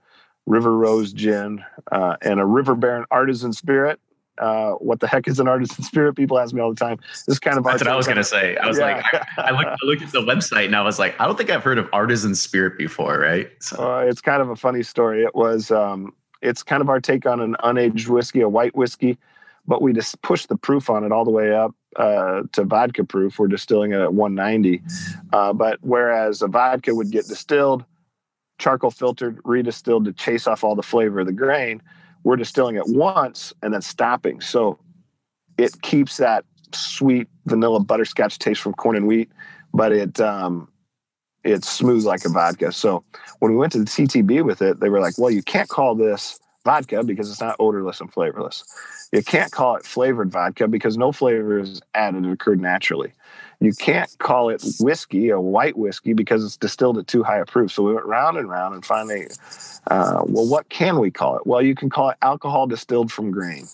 [0.46, 4.00] River Rose gin, uh, and a River Baron artisan spirit
[4.40, 6.14] Uh, what the heck is an artisan spirit?
[6.14, 6.98] People ask me all the time.
[7.26, 8.56] This is kind of that's what I was going to say.
[8.56, 8.96] I was yeah.
[8.96, 9.04] like,
[9.38, 11.50] I, I, looked, I, looked, at the website and I was like, I don't think
[11.50, 13.50] I've heard of artisan spirit before, right?
[13.60, 15.24] So uh, it's kind of a funny story.
[15.24, 19.18] It was, um, it's kind of our take on an unaged whiskey, a white whiskey,
[19.66, 23.04] but we just pushed the proof on it all the way up uh, to vodka
[23.04, 23.38] proof.
[23.38, 24.82] We're distilling it at 190.
[25.32, 27.84] Uh, but whereas a vodka would get distilled,
[28.58, 31.82] charcoal filtered, redistilled to chase off all the flavor of the grain,
[32.24, 34.40] we're distilling it once and then stopping.
[34.40, 34.78] So
[35.56, 39.30] it keeps that sweet vanilla butterscotch taste from corn and wheat,
[39.72, 40.68] but it um,
[41.44, 42.72] it's smooth like a vodka.
[42.72, 43.04] So
[43.38, 45.94] when we went to the TTB with it, they were like, "Well, you can't call
[45.94, 48.64] this vodka because it's not odorless and flavorless.
[49.12, 53.12] You can't call it flavored vodka because no flavor is added; it occurred naturally.
[53.60, 57.44] You can't call it whiskey, a white whiskey, because it's distilled at too high a
[57.44, 57.72] proof.
[57.72, 59.26] So we went round and round and finally,
[59.88, 61.46] uh, well, what can we call it?
[61.46, 63.66] Well, you can call it alcohol distilled from grain.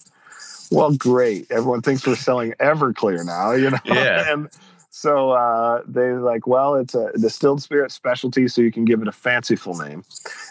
[0.70, 1.50] Well, great.
[1.50, 3.78] Everyone thinks we're selling Everclear now, you know?
[3.84, 4.24] Yeah.
[4.32, 4.48] and
[4.90, 9.08] so uh, they're like, well, it's a distilled spirit specialty, so you can give it
[9.08, 10.04] a fanciful name.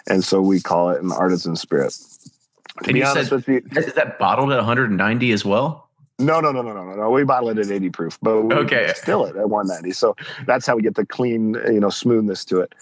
[0.08, 1.94] And so we call it an artisan spirit.
[1.94, 5.83] To and be honest said, with you, is that bottled at 190 as well?
[6.20, 7.10] No, no, no, no, no, no.
[7.10, 8.92] We bottle it at 80 proof, but we okay.
[8.96, 9.92] still it at 190.
[9.92, 12.74] So that's how we get the clean, you know, smoothness to it.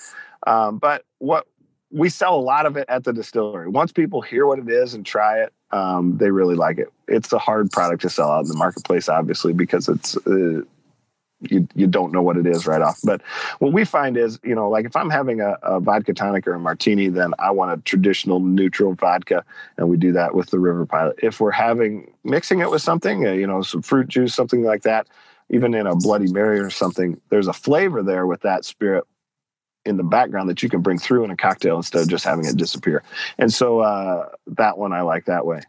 [0.48, 1.48] Um, but what
[1.92, 3.68] we sell a lot of it at the distillery.
[3.68, 6.92] Once people hear what it is and try it, um, they really like it.
[7.08, 10.62] It's a hard product to sell out in the marketplace, obviously, because it's uh,
[11.42, 13.00] you you don't know what it is right off.
[13.04, 13.22] But
[13.60, 16.54] what we find is, you know, like if I'm having a, a, vodka tonic or
[16.54, 19.44] a martini, then I want a traditional neutral vodka,
[19.78, 21.20] and we do that with the River Pilot.
[21.22, 24.84] If we're having mixing it with something, uh, you know, some fruit juice, something like
[24.84, 25.08] that,
[25.50, 29.06] even in a Bloody Mary or something, there's a flavor there with that spirit
[29.86, 32.46] in the background that you can bring through in a cocktail instead of just having
[32.46, 33.04] it disappear.
[33.38, 35.62] And so uh, that one I like that way.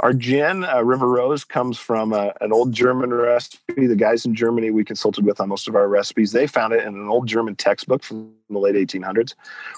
[0.00, 3.86] Our gin, uh, River Rose, comes from uh, an old German recipe.
[3.86, 6.84] The guys in Germany we consulted with on most of our recipes, they found it
[6.84, 9.34] in an old German textbook from the late 1800s.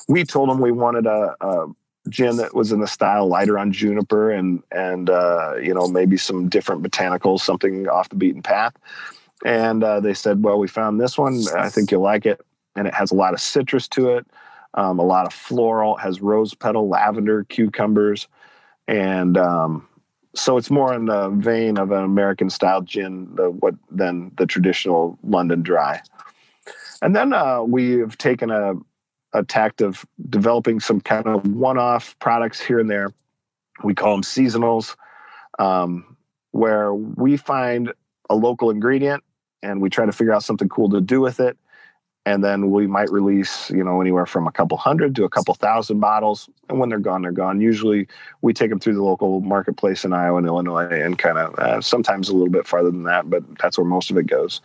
[0.08, 1.66] We told them we wanted a, a
[2.08, 6.16] gin that was in the style lighter on juniper and and uh, you know maybe
[6.16, 8.74] some different botanicals, something off the beaten path.
[9.44, 11.42] And uh, they said, "Well, we found this one.
[11.56, 12.40] I think you'll like it."
[12.76, 14.26] And it has a lot of citrus to it,
[14.74, 15.96] um, a lot of floral.
[15.96, 18.28] It has rose petal, lavender, cucumbers,
[18.86, 19.88] and um,
[20.34, 24.46] so it's more in the vein of an American style gin the, what than the
[24.46, 26.00] traditional London dry.
[27.02, 28.74] And then uh, we've taken a,
[29.32, 33.12] a tact of developing some kind of one-off products here and there.
[33.82, 34.96] We call them seasonals,
[35.58, 36.16] um,
[36.52, 37.92] where we find
[38.30, 39.22] a local ingredient
[39.62, 41.56] and we try to figure out something cool to do with it
[42.26, 45.54] and then we might release you know anywhere from a couple hundred to a couple
[45.54, 46.50] thousand bottles.
[46.68, 47.60] And when they're gone they're gone.
[47.60, 48.06] Usually
[48.42, 51.80] we take them through the local marketplace in iowa and illinois and kind of uh,
[51.80, 54.60] sometimes a little bit farther than that but that's where most of it goes.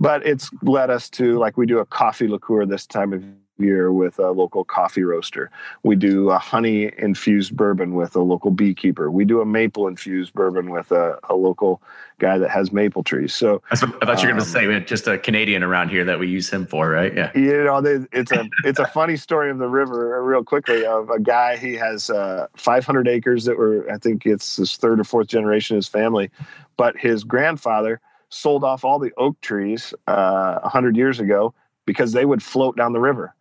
[0.00, 3.22] But it's led us to like we do a coffee liqueur this time of
[3.58, 5.50] year with a local coffee roaster.
[5.82, 9.10] We do a honey infused bourbon with a local beekeeper.
[9.10, 11.82] We do a maple infused bourbon with a, a local
[12.18, 13.34] guy that has maple trees.
[13.34, 15.90] So I thought you were going to um, say we had just a Canadian around
[15.90, 17.14] here that we use him for, right?
[17.14, 17.30] Yeah.
[17.34, 17.78] You know,
[18.12, 21.56] it's a it's a funny story of the river, uh, real quickly, of a guy.
[21.56, 25.76] He has uh, 500 acres that were, I think it's his third or fourth generation,
[25.76, 26.30] his family,
[26.76, 32.24] but his grandfather sold off all the oak trees uh, 100 years ago because they
[32.24, 33.35] would float down the river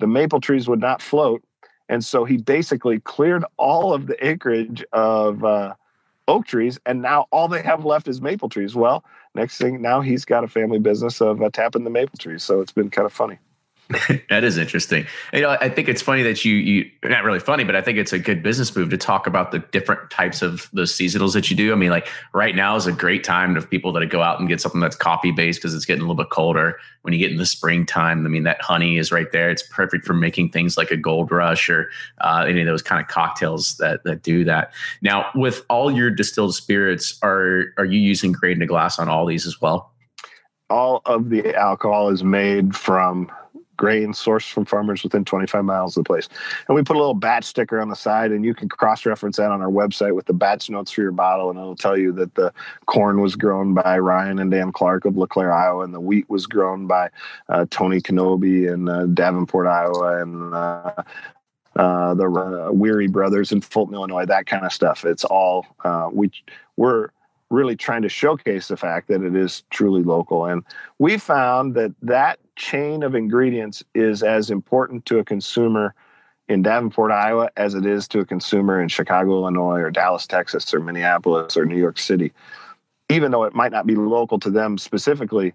[0.00, 1.42] the maple trees would not float.
[1.88, 5.74] And so he basically cleared all of the acreage of uh,
[6.28, 8.74] oak trees, and now all they have left is maple trees.
[8.74, 9.04] Well,
[9.34, 12.42] next thing, now he's got a family business of uh, tapping the maple trees.
[12.42, 13.38] So it's been kind of funny.
[14.30, 15.06] that is interesting.
[15.34, 17.98] You know, I think it's funny that you you not really funny, but I think
[17.98, 21.50] it's a good business move to talk about the different types of those seasonals that
[21.50, 21.70] you do.
[21.70, 24.48] I mean, like right now is a great time of people that go out and
[24.48, 26.78] get something that's coffee based because it's getting a little bit colder.
[27.02, 29.50] When you get in the springtime, I mean, that honey is right there.
[29.50, 31.90] It's perfect for making things like a gold rush or
[32.22, 34.72] uh, any of those kind of cocktails that that do that.
[35.02, 39.26] Now, with all your distilled spirits, are are you using grain to glass on all
[39.26, 39.92] these as well?
[40.70, 43.30] All of the alcohol is made from
[43.76, 46.28] grain sourced from farmers within 25 miles of the place.
[46.68, 49.36] And we put a little batch sticker on the side, and you can cross reference
[49.36, 51.50] that on our website with the batch notes for your bottle.
[51.50, 52.52] And it'll tell you that the
[52.86, 56.46] corn was grown by Ryan and Dan Clark of LeClaire, Iowa, and the wheat was
[56.46, 57.10] grown by
[57.48, 61.02] uh, Tony Kenobi in uh, Davenport, Iowa, and uh,
[61.76, 65.04] uh the uh, Weary brothers in Fulton, Illinois, that kind of stuff.
[65.04, 66.30] It's all uh, we
[66.76, 67.08] we're
[67.50, 70.46] really trying to showcase the fact that it is truly local.
[70.46, 70.64] And
[70.98, 75.94] we found that that chain of ingredients is as important to a consumer
[76.48, 80.72] in Davenport, Iowa, as it is to a consumer in Chicago, Illinois, or Dallas, Texas,
[80.74, 82.32] or Minneapolis, or New York City.
[83.08, 85.54] Even though it might not be local to them specifically,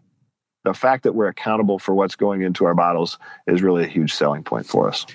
[0.65, 4.13] the fact that we're accountable for what's going into our bottles is really a huge
[4.13, 5.05] selling point for us.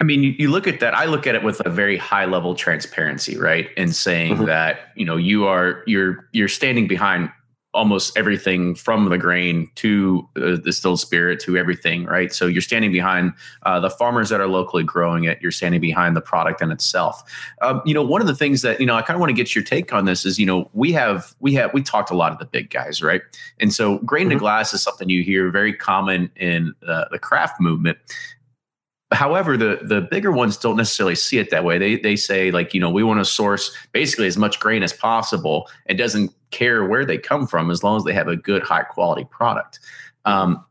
[0.00, 0.94] I mean, you, you look at that.
[0.94, 3.68] I look at it with a very high level transparency, right?
[3.76, 4.44] And saying mm-hmm.
[4.46, 7.30] that you know you are you're you're standing behind
[7.74, 12.32] almost everything from the grain to uh, the distilled spirit to everything, right?
[12.32, 15.40] So you're standing behind uh, the farmers that are locally growing it.
[15.40, 17.22] You're standing behind the product in itself.
[17.62, 19.34] Um, you know, one of the things that you know I kind of want to
[19.34, 22.16] get your take on this is you know we have we have we talked a
[22.16, 23.22] lot of the big guys, right?
[23.58, 24.32] And so grain mm-hmm.
[24.32, 27.98] to glass is something you hear very common in uh, the craft movement.
[29.12, 31.78] However, the the bigger ones don't necessarily see it that way.
[31.78, 34.92] They they say like you know we want to source basically as much grain as
[34.92, 35.68] possible.
[35.86, 38.82] It doesn't care where they come from as long as they have a good high
[38.82, 39.80] quality product.
[40.24, 40.64] Um,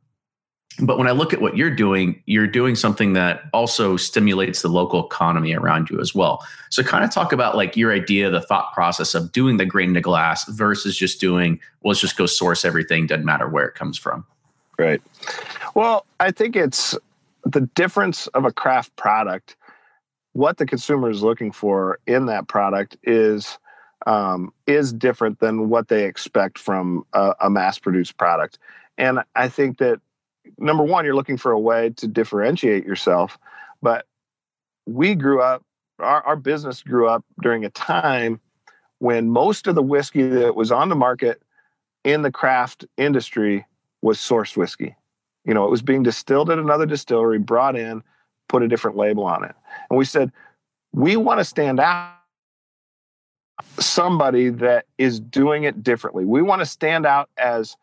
[0.79, 4.69] but when I look at what you're doing, you're doing something that also stimulates the
[4.69, 6.43] local economy around you as well.
[6.69, 9.93] So, kind of talk about like your idea, the thought process of doing the grain
[9.95, 13.75] to glass versus just doing, well, let's just go source everything, doesn't matter where it
[13.75, 14.25] comes from.
[14.79, 15.01] Right.
[15.75, 16.97] Well, I think it's
[17.45, 19.55] the difference of a craft product.
[20.33, 23.57] What the consumer is looking for in that product is
[24.05, 28.57] um, is different than what they expect from a, a mass produced product.
[28.97, 29.99] And I think that
[30.57, 33.37] number one, you're looking for a way to differentiate yourself.
[33.81, 34.05] But
[34.85, 35.63] we grew up,
[35.99, 38.39] our, our business grew up during a time
[38.99, 41.41] when most of the whiskey that was on the market
[42.03, 43.65] in the craft industry
[44.01, 44.95] was sourced whiskey.
[45.45, 48.03] You know, it was being distilled at another distillery, brought in,
[48.47, 49.55] put a different label on it.
[49.89, 50.31] And we said,
[50.93, 52.15] we want to stand out
[53.79, 56.25] somebody that is doing it differently.
[56.25, 57.77] We want to stand out as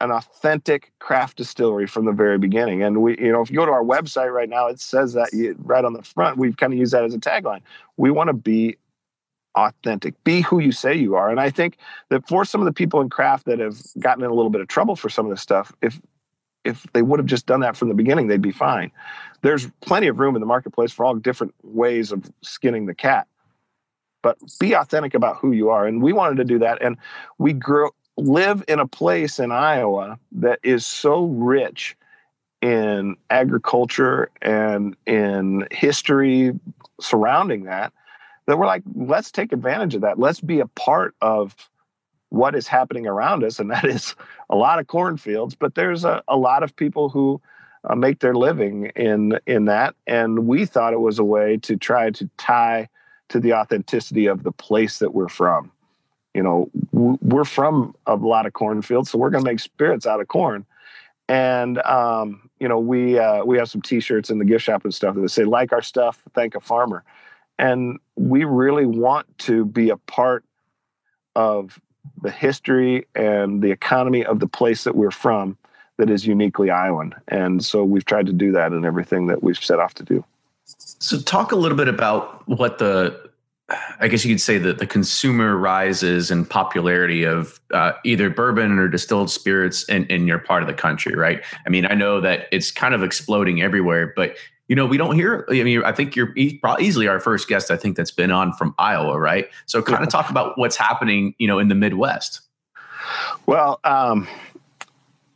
[0.00, 2.82] an authentic craft distillery from the very beginning.
[2.82, 5.30] And we, you know, if you go to our website right now, it says that
[5.58, 6.36] right on the front.
[6.36, 7.62] We've kind of used that as a tagline.
[7.96, 8.76] We want to be
[9.54, 11.30] authentic, be who you say you are.
[11.30, 11.78] And I think
[12.10, 14.60] that for some of the people in craft that have gotten in a little bit
[14.60, 15.98] of trouble for some of this stuff, if
[16.66, 18.90] if they would have just done that from the beginning, they'd be fine.
[19.42, 23.26] There's plenty of room in the marketplace for all different ways of skinning the cat
[24.26, 25.86] but be authentic about who you are.
[25.86, 26.82] And we wanted to do that.
[26.82, 26.96] And
[27.38, 31.96] we grew, live in a place in Iowa that is so rich
[32.60, 36.58] in agriculture and in history
[37.00, 37.92] surrounding that
[38.48, 40.18] that we're like, let's take advantage of that.
[40.18, 41.54] Let's be a part of
[42.30, 43.58] what is happening around us.
[43.58, 44.14] And that is
[44.50, 47.40] a lot of cornfields, but there's a, a lot of people who
[47.84, 49.94] uh, make their living in in that.
[50.06, 52.88] And we thought it was a way to try to tie
[53.28, 55.70] to the authenticity of the place that we're from.
[56.34, 60.20] You know, we're from a lot of cornfields, so we're going to make spirits out
[60.20, 60.66] of corn.
[61.28, 64.94] And um, you know, we uh, we have some T-shirts in the gift shop and
[64.94, 67.04] stuff that say "Like our stuff, thank a farmer,"
[67.58, 70.44] and we really want to be a part
[71.34, 71.80] of
[72.22, 75.56] the history and the economy of the place that we're from
[75.98, 77.14] that is uniquely Iowan.
[77.28, 80.24] And so we've tried to do that in everything that we've set off to do.
[80.64, 83.30] So, talk a little bit about what the,
[84.00, 88.78] I guess you could say that the consumer rises in popularity of uh, either bourbon
[88.78, 91.40] or distilled spirits in, in your part of the country, right?
[91.64, 94.36] I mean, I know that it's kind of exploding everywhere, but
[94.68, 95.46] you know, we don't hear.
[95.48, 97.70] I mean, I think you're easily our first guest.
[97.70, 99.48] I think that's been on from Iowa, right?
[99.66, 102.40] So, kind of talk about what's happening, you know, in the Midwest.
[103.46, 104.26] Well, um,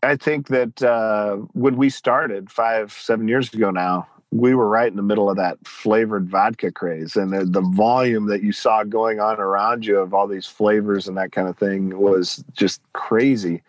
[0.02, 4.88] I think that uh, when we started five, seven years ago now, we were right
[4.90, 8.84] in the middle of that flavored vodka craze and the, the volume that you saw
[8.84, 12.80] going on around you of all these flavors and that kind of thing was just
[12.92, 13.62] crazy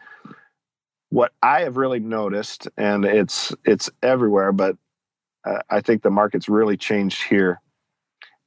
[1.10, 4.78] what i have really noticed and it's it's everywhere but
[5.46, 7.60] uh, i think the market's really changed here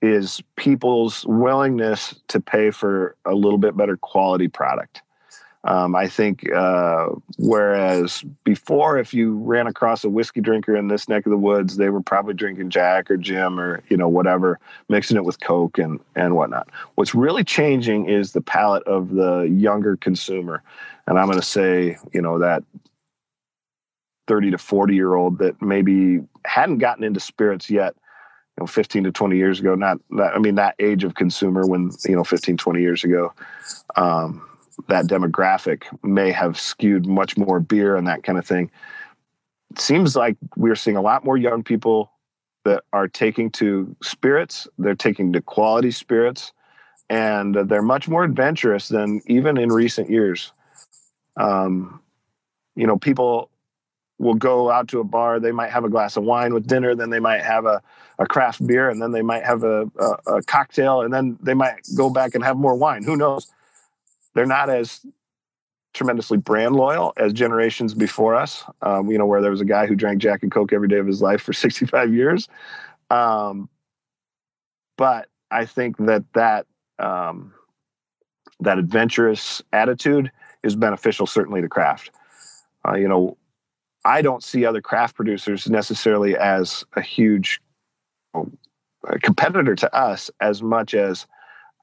[0.03, 5.03] is people's willingness to pay for a little bit better quality product
[5.65, 7.07] um, I think uh,
[7.39, 11.79] whereas before, if you ran across a whiskey drinker in this neck of the woods,
[11.79, 15.79] they were probably drinking Jack or Jim or you know whatever, mixing it with Coke
[15.79, 16.69] and and whatnot.
[16.97, 20.63] What's really changing is the palate of the younger consumer,
[21.07, 22.63] and I'm going to say you know that
[24.27, 27.95] 30 to 40 year old that maybe hadn't gotten into spirits yet
[28.57, 31.91] you know 15 to 20 years ago not, i mean that age of consumer when
[32.07, 33.33] you know 15 20 years ago
[33.97, 34.43] um,
[34.89, 38.71] that demographic may have skewed much more beer and that kind of thing.
[39.71, 42.11] It seems like we're seeing a lot more young people
[42.65, 46.53] that are taking to spirits, they're taking to quality spirits,
[47.11, 50.53] and they're much more adventurous than even in recent years.
[51.37, 52.01] Um,
[52.75, 53.51] you know, people
[54.25, 55.39] will go out to a bar.
[55.39, 57.81] They might have a glass of wine with dinner, then they might have a,
[58.19, 61.55] a craft beer, and then they might have a, a, a cocktail, and then they
[61.55, 63.05] might go back and have more wine.
[63.05, 63.53] Who knows?
[64.35, 65.07] They're not as
[65.93, 68.65] tremendously brand loyal as generations before us.
[68.83, 70.99] Um, you know, where there was a guy who drank Jack and Coke every day
[70.99, 72.49] of his life for 65 years.
[73.11, 73.69] Um,
[74.97, 76.67] but I think that that
[76.99, 77.53] um,
[78.61, 80.31] that adventurous attitude
[80.63, 82.11] is beneficial, certainly to craft.
[82.87, 83.37] Uh, you know,
[84.05, 87.61] I don't see other craft producers necessarily as a huge
[89.07, 91.27] a competitor to us as much as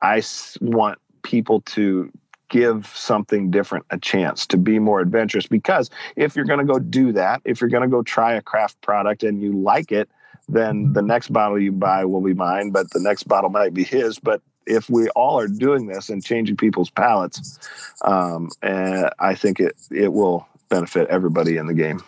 [0.01, 0.21] I
[0.59, 2.11] want people to
[2.49, 5.47] give something different a chance to be more adventurous.
[5.47, 8.41] Because if you're going to go do that if you're going to go try a
[8.41, 10.09] craft product and you like it
[10.49, 13.83] then the next bottle you buy will be mine but the next bottle might be
[13.83, 14.19] his.
[14.19, 17.57] But if we all are doing this and changing people's palates
[18.05, 22.01] um, and i think it it will benefit everybody in the game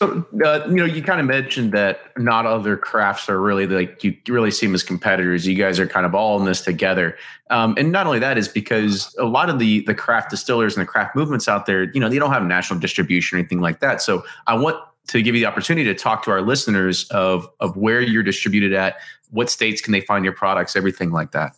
[0.00, 4.02] so, uh, you know, you kind of mentioned that not other crafts are really like
[4.02, 5.46] you really see them as competitors.
[5.46, 7.18] You guys are kind of all in this together,
[7.50, 10.80] um, and not only that is because a lot of the the craft distillers and
[10.80, 13.80] the craft movements out there, you know, they don't have national distribution or anything like
[13.80, 14.00] that.
[14.00, 17.76] So, I want to give you the opportunity to talk to our listeners of of
[17.76, 18.96] where you're distributed at,
[19.28, 21.54] what states can they find your products, everything like that.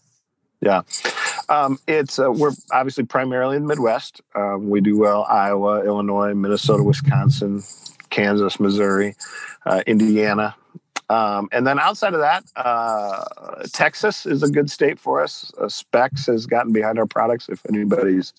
[0.60, 0.82] Yeah,
[1.52, 4.22] um, it's uh, we're obviously primarily in the Midwest.
[4.34, 7.62] Um, we do well Iowa, Illinois, Minnesota, Wisconsin,
[8.08, 9.14] Kansas, Missouri,
[9.66, 10.54] uh, Indiana.
[11.10, 13.24] Um, and then outside of that, uh,
[13.72, 15.52] Texas is a good state for us.
[15.60, 17.50] Uh, Spec's has gotten behind our products.
[17.50, 18.32] If anybody's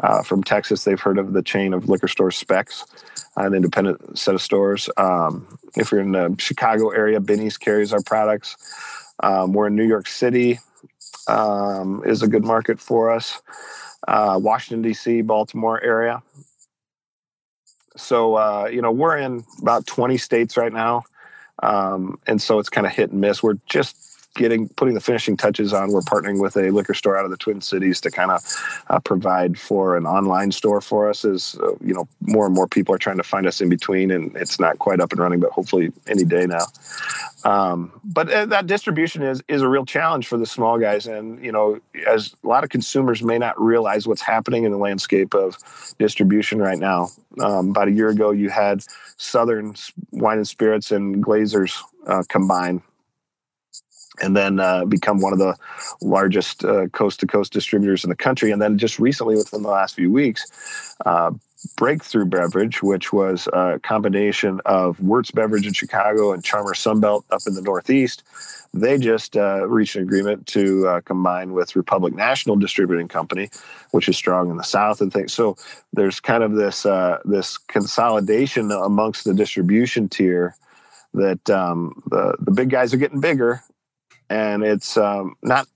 [0.00, 2.86] uh, from Texas, they've heard of the chain of liquor stores Spec's,
[3.36, 4.88] an independent set of stores.
[4.96, 8.56] Um, if you're in the Chicago area, Binny's carries our products.
[9.20, 10.60] Um, we're in New York City,
[11.28, 13.40] um, is a good market for us.
[14.08, 16.22] Uh, Washington D.C., Baltimore area
[17.96, 21.04] so uh, you know we're in about 20 states right now
[21.62, 25.36] um, and so it's kind of hit and miss we're just getting putting the finishing
[25.36, 25.92] touches on.
[25.92, 28.40] We're partnering with a liquor store out of the twin cities to kind of
[28.88, 32.68] uh, provide for an online store for us as uh, you know more and more
[32.68, 35.40] people are trying to find us in between and it's not quite up and running
[35.40, 36.66] but hopefully any day now.
[37.44, 41.42] Um, but uh, that distribution is is a real challenge for the small guys and
[41.44, 45.34] you know as a lot of consumers may not realize what's happening in the landscape
[45.34, 45.56] of
[45.98, 47.08] distribution right now.
[47.40, 48.82] Um, about a year ago you had
[49.16, 49.74] southern
[50.12, 51.76] wine and spirits and glazers
[52.06, 52.82] uh, combine
[54.20, 55.56] and then uh, become one of the
[56.02, 58.50] largest coast to coast distributors in the country.
[58.50, 61.32] And then just recently, within the last few weeks, uh,
[61.76, 67.42] Breakthru Beverage, which was a combination of Wirtz Beverage in Chicago and Charmer Sunbelt up
[67.46, 68.22] in the Northeast,
[68.72, 73.50] they just uh, reached an agreement to uh, combine with Republic National Distributing Company,
[73.90, 75.34] which is strong in the South and things.
[75.34, 75.56] So
[75.92, 80.56] there's kind of this uh, this consolidation amongst the distribution tier
[81.12, 83.62] that um, the the big guys are getting bigger
[84.30, 85.68] and it's um, not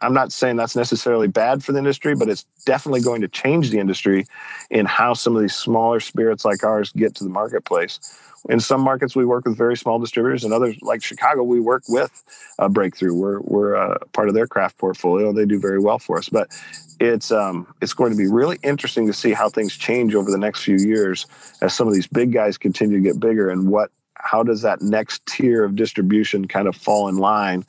[0.00, 3.70] i'm not saying that's necessarily bad for the industry but it's definitely going to change
[3.70, 4.26] the industry
[4.70, 8.00] in how some of these smaller spirits like ours get to the marketplace.
[8.48, 10.44] In some markets we work with very small distributors.
[10.44, 12.24] And others like chicago we work with
[12.58, 15.32] a Breakthru we're, we're uh, part of their craft portfolio.
[15.32, 16.28] They do very well for us.
[16.28, 16.48] But
[17.00, 20.38] it's um, it's going to be really interesting to see how things change over the
[20.38, 21.26] next few years
[21.62, 23.90] as some of these big guys continue to get bigger and what
[24.26, 27.64] how does that next tier of distribution kind of fall in line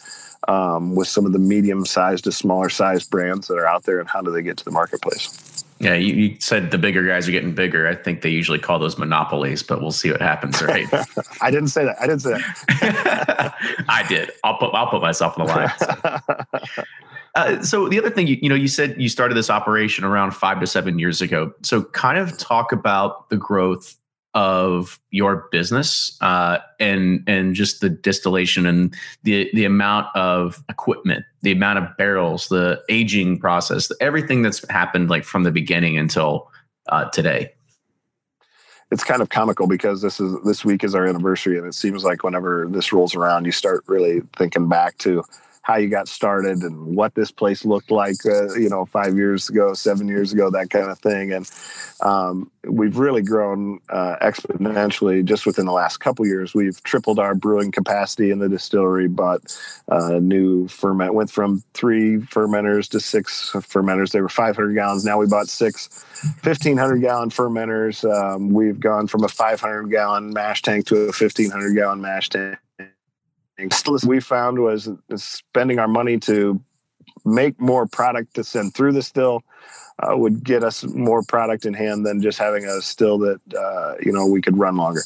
[0.47, 3.99] um, with some of the medium sized to smaller sized brands that are out there
[3.99, 5.63] and how do they get to the marketplace?
[5.79, 7.87] Yeah, you, you, said the bigger guys are getting bigger.
[7.87, 10.87] I think they usually call those monopolies, but we'll see what happens, right?
[11.41, 11.97] I didn't say that.
[12.01, 13.53] I didn't say that.
[13.87, 14.31] I did.
[14.43, 15.71] I'll put I'll put myself on the line.
[15.77, 16.83] So.
[17.35, 20.31] Uh, so the other thing, you, you know, you said you started this operation around
[20.31, 21.53] five to seven years ago.
[21.61, 23.95] So kind of talk about the growth
[24.37, 31.25] of your business uh, and and just the distillation and the the amount of equipment,
[31.41, 36.51] the amount of barrels, the aging process, everything that's happened like from the beginning until
[36.89, 37.51] uh, today.
[38.91, 42.03] It's kind of comical because this is this week is our anniversary, and it seems
[42.03, 45.23] like whenever this rolls around, you start really thinking back to
[45.67, 49.49] how you got started and what this place looked like, uh, you know, five years
[49.49, 51.33] ago, seven years ago, that kind of thing.
[51.33, 51.51] And
[51.99, 56.53] um, we've really grown uh, exponentially just within the last couple years.
[56.53, 59.41] We've tripled our brewing capacity in the distillery, but
[59.89, 64.13] uh, new ferment went from three fermenters to six fermenters.
[64.13, 65.03] They were 500 gallons.
[65.03, 65.89] Now we bought six
[66.43, 68.09] 1500 gallon fermenters.
[68.09, 72.57] Um, we've gone from a 500 gallon mash tank to a 1500 gallon mash tank
[74.05, 76.61] we found was spending our money to
[77.25, 79.43] make more product to send through the still
[79.99, 83.95] uh, would get us more product in hand than just having a still that uh,
[84.03, 85.01] you know we could run longer.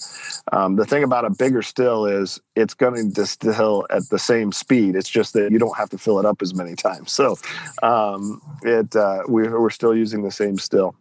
[0.52, 4.52] Um, the thing about a bigger still is it's going to distill at the same
[4.52, 4.96] speed.
[4.96, 7.12] It's just that you don't have to fill it up as many times.
[7.12, 7.38] So
[7.82, 10.94] um, it uh, we, we're still using the same still,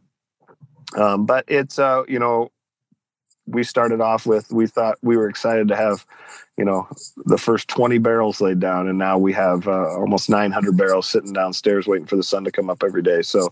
[0.97, 2.53] um, but it's uh, you know
[3.51, 6.07] we started off with we thought we were excited to have
[6.57, 6.87] you know
[7.25, 11.33] the first 20 barrels laid down and now we have uh, almost 900 barrels sitting
[11.33, 13.23] downstairs waiting for the sun to come up every day.
[13.23, 13.51] So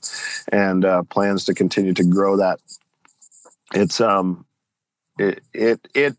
[0.53, 2.61] and uh, plans to continue to grow that.
[3.75, 4.47] It's um
[5.19, 6.17] it it it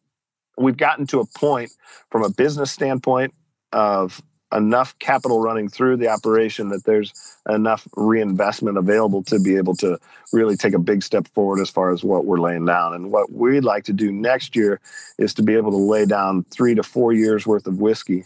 [0.57, 1.71] we've gotten to a point
[2.11, 3.33] from a business standpoint
[3.71, 4.21] of
[4.53, 7.13] enough capital running through the operation that there's
[7.49, 9.99] enough reinvestment available to be able to
[10.33, 12.93] really take a big step forward as far as what we're laying down.
[12.93, 14.79] And what we'd like to do next year
[15.17, 18.25] is to be able to lay down three to four years worth of whiskey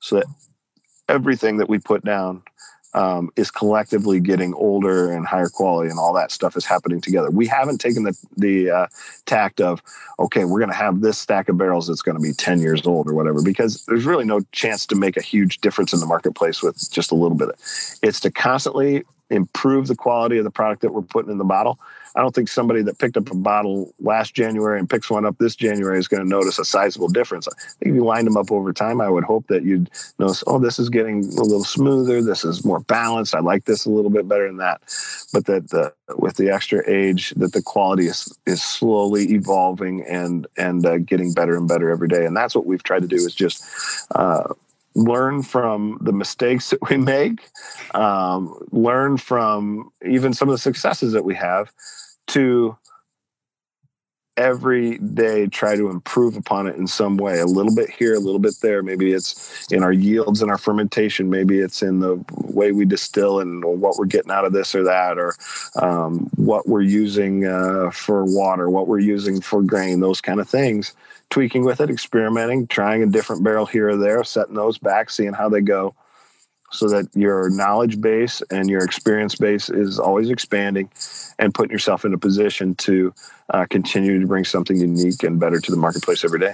[0.00, 0.26] so that
[1.08, 2.42] everything that we put down
[2.94, 7.30] um, is collectively getting older and higher quality, and all that stuff is happening together.
[7.30, 8.86] We haven't taken the the uh,
[9.26, 9.82] tact of
[10.18, 12.86] okay, we're going to have this stack of barrels that's going to be ten years
[12.86, 16.06] old or whatever, because there's really no chance to make a huge difference in the
[16.06, 17.48] marketplace with just a little bit.
[18.02, 21.78] It's to constantly improve the quality of the product that we're putting in the bottle
[22.16, 25.36] I don't think somebody that picked up a bottle last January and picks one up
[25.38, 27.48] this January is going to notice a sizable difference.
[27.48, 30.44] I think if you lined them up over time, I would hope that you'd notice,
[30.46, 32.22] oh, this is getting a little smoother.
[32.22, 33.34] This is more balanced.
[33.34, 34.80] I like this a little bit better than that.
[35.32, 40.46] But that the, with the extra age, that the quality is, is slowly evolving and
[40.56, 42.26] and uh, getting better and better every day.
[42.26, 43.64] And that's what we've tried to do is just
[44.14, 44.54] uh,
[44.94, 47.40] learn from the mistakes that we make,
[47.94, 51.72] um, learn from even some of the successes that we have,
[52.28, 52.76] to
[54.36, 57.38] every day try to improve upon it in some way.
[57.38, 58.82] A little bit here a little bit there.
[58.82, 61.30] Maybe it's in our yields and our fermentation.
[61.30, 62.24] Maybe it's in the
[62.54, 65.34] way we distill and what we're getting out of this or that or
[65.76, 70.48] um, what we're using uh, for water what we're using for grain those kind of
[70.48, 70.94] things
[71.34, 75.32] tweaking with it experimenting trying a different barrel here or there setting those back seeing
[75.32, 75.92] how they go
[76.70, 80.88] so that your knowledge base and your experience base is always expanding
[81.40, 83.12] and putting yourself in a position to
[83.52, 86.52] uh, continue to bring something unique and better to the marketplace every day.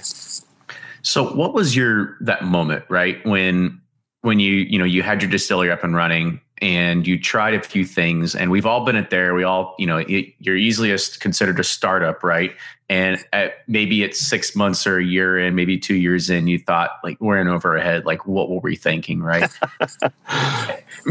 [1.03, 3.23] So what was your that moment, right?
[3.23, 3.79] When
[4.21, 7.61] when you, you know, you had your distillery up and running and you tried a
[7.61, 9.33] few things and we've all been at there.
[9.33, 12.55] We all you know it, you're easily considered a startup right?
[12.87, 16.59] And at, maybe it's six months or a year in maybe two years in you
[16.59, 19.49] thought like we're in over our head like what were we thinking right?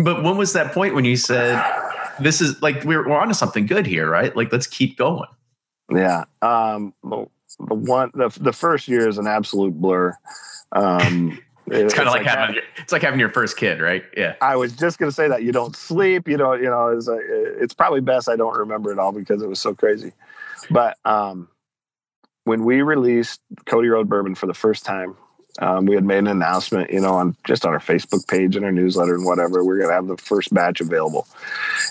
[0.05, 1.61] But when was that point when you said
[2.21, 4.35] this is like we're, we're onto something good here right?
[4.37, 5.29] Like let's keep going.
[5.93, 7.27] Yeah um the,
[7.67, 10.15] the one the, the first year is an absolute blur.
[10.73, 11.41] Um
[11.85, 14.05] it's kind of like, like, having your, it's like having your first kid, right?
[14.17, 14.35] Yeah.
[14.41, 16.29] I was just going to say that you don't sleep.
[16.29, 19.43] You know, you know, it's like, it's probably best I don't remember it all because
[19.43, 20.13] it was so crazy.
[20.71, 21.49] But um,
[22.45, 25.17] when we released Cody Road Bourbon for the first time,
[25.59, 28.65] um, we had made an announcement, you know, on just on our Facebook page and
[28.65, 29.65] our newsletter and whatever.
[29.65, 31.27] We are going to have the first batch available,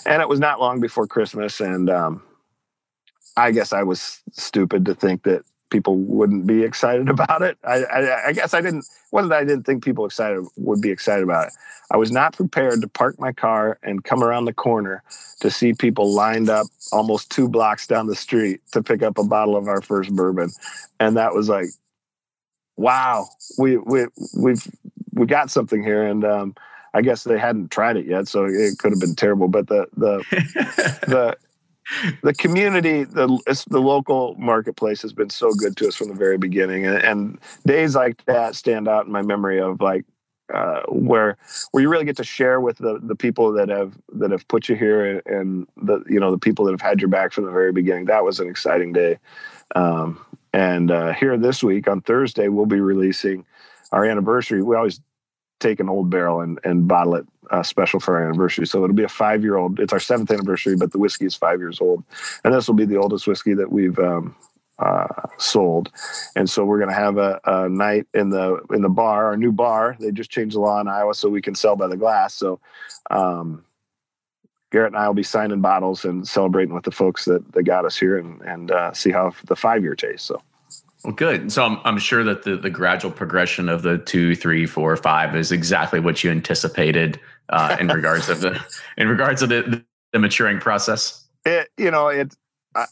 [0.06, 1.60] and it was not long before Christmas.
[1.60, 2.22] And um,
[3.36, 7.58] I guess I was stupid to think that people wouldn't be excited about it.
[7.64, 8.86] I, I, I guess I didn't.
[9.12, 11.52] Wasn't I didn't think people excited would be excited about it.
[11.90, 15.02] I was not prepared to park my car and come around the corner
[15.40, 19.24] to see people lined up almost two blocks down the street to pick up a
[19.24, 20.50] bottle of our first bourbon,
[21.00, 21.66] and that was like,
[22.76, 23.26] wow,
[23.58, 24.06] we we
[24.36, 24.66] we've
[25.12, 26.54] we got something here, and um,
[26.94, 29.48] I guess they hadn't tried it yet, so it could have been terrible.
[29.48, 30.24] But the the
[31.06, 31.36] the
[32.22, 33.26] the community, the
[33.68, 37.38] the local marketplace has been so good to us from the very beginning, and, and
[37.66, 40.04] days like that stand out in my memory of like
[40.52, 41.36] uh, where
[41.70, 44.68] where you really get to share with the the people that have that have put
[44.68, 47.50] you here and the you know the people that have had your back from the
[47.50, 48.06] very beginning.
[48.06, 49.18] That was an exciting day.
[49.74, 53.44] Um, and uh, here this week on Thursday, we'll be releasing
[53.92, 54.62] our anniversary.
[54.62, 55.00] We always
[55.60, 58.66] take an old barrel and, and bottle it uh, special for our anniversary.
[58.66, 59.80] So it'll be a five year old.
[59.80, 62.02] It's our seventh anniversary, but the whiskey is five years old,
[62.44, 64.34] and this will be the oldest whiskey that we've um,
[64.78, 65.06] uh,
[65.36, 65.90] sold.
[66.36, 69.36] And so we're going to have a, a, night in the in the bar, our
[69.36, 69.96] new bar.
[70.00, 72.34] They just changed the law in Iowa, so we can sell by the glass.
[72.34, 72.60] So.
[73.10, 73.64] Um,
[74.72, 77.84] Garrett and I will be signing bottles and celebrating with the folks that, that got
[77.84, 80.28] us here and, and uh, see how the five year tastes.
[80.28, 80.40] So
[81.04, 81.50] well, good.
[81.50, 85.34] So I'm, I'm sure that the, the gradual progression of the two, three, four, five
[85.34, 88.62] is exactly what you anticipated uh, in regards of the
[88.96, 89.82] in regards of the,
[90.12, 91.24] the maturing process.
[91.44, 92.34] It you know it.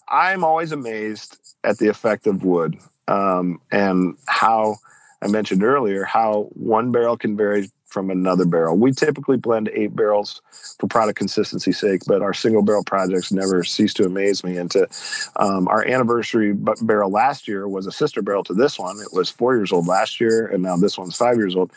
[0.09, 4.77] I, am always amazed at the effect of wood um, and how
[5.23, 8.76] I mentioned earlier how one barrel can very from another barrel.
[8.76, 10.43] We typically blend eight barrels
[10.78, 14.57] for product consistency sake, but our single barrel projects never cease to amaze me.
[14.57, 14.86] And to
[15.36, 18.99] um, our anniversary barrel last year was a sister barrel to this one.
[19.01, 21.72] It was four years old last year, and now this one's five years old.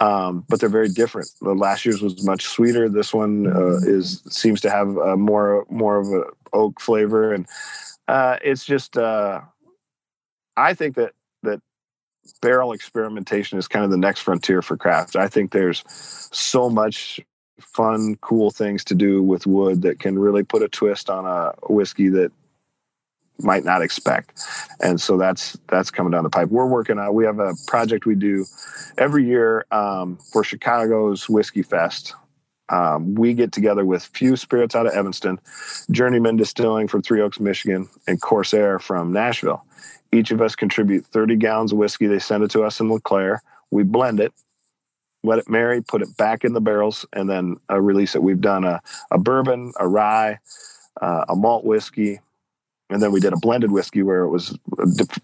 [0.00, 1.30] Um, but they're very different.
[1.40, 2.88] The last year's was much sweeter.
[2.88, 7.46] This one uh, is seems to have more more of a oak flavor, and
[8.08, 8.96] uh, it's just.
[8.96, 9.40] Uh,
[10.56, 11.12] I think that
[11.42, 11.60] that
[12.40, 15.16] barrel experimentation is kind of the next frontier for craft.
[15.16, 15.84] I think there's
[16.32, 17.20] so much
[17.60, 21.52] fun, cool things to do with wood that can really put a twist on a
[21.72, 22.32] whiskey that
[23.40, 24.40] might not expect.
[24.80, 26.48] And so that's that's coming down the pipe.
[26.48, 28.44] We're working on we have a project we do
[28.98, 32.14] every year um, for Chicago's Whiskey Fest.
[32.70, 35.38] Um, we get together with Few Spirits out of Evanston,
[35.90, 39.64] Journeyman Distilling from Three Oaks, Michigan, and Corsair from Nashville.
[40.14, 42.06] Each of us contribute 30 gallons of whiskey.
[42.06, 43.42] They send it to us in LeClaire.
[43.72, 44.32] We blend it,
[45.24, 48.22] let it marry, put it back in the barrels, and then uh, release it.
[48.22, 50.38] We've done a, a bourbon, a rye,
[51.02, 52.20] uh, a malt whiskey,
[52.90, 54.56] and then we did a blended whiskey where it was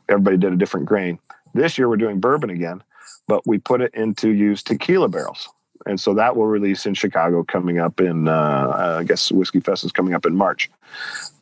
[0.09, 1.21] everybody did a different grain.
[1.55, 2.83] This year we're doing bourbon again,
[3.29, 5.49] but we put it into used tequila barrels.
[5.87, 9.85] And so that will release in Chicago coming up in, uh, I guess Whiskey Fest
[9.85, 10.69] is coming up in March.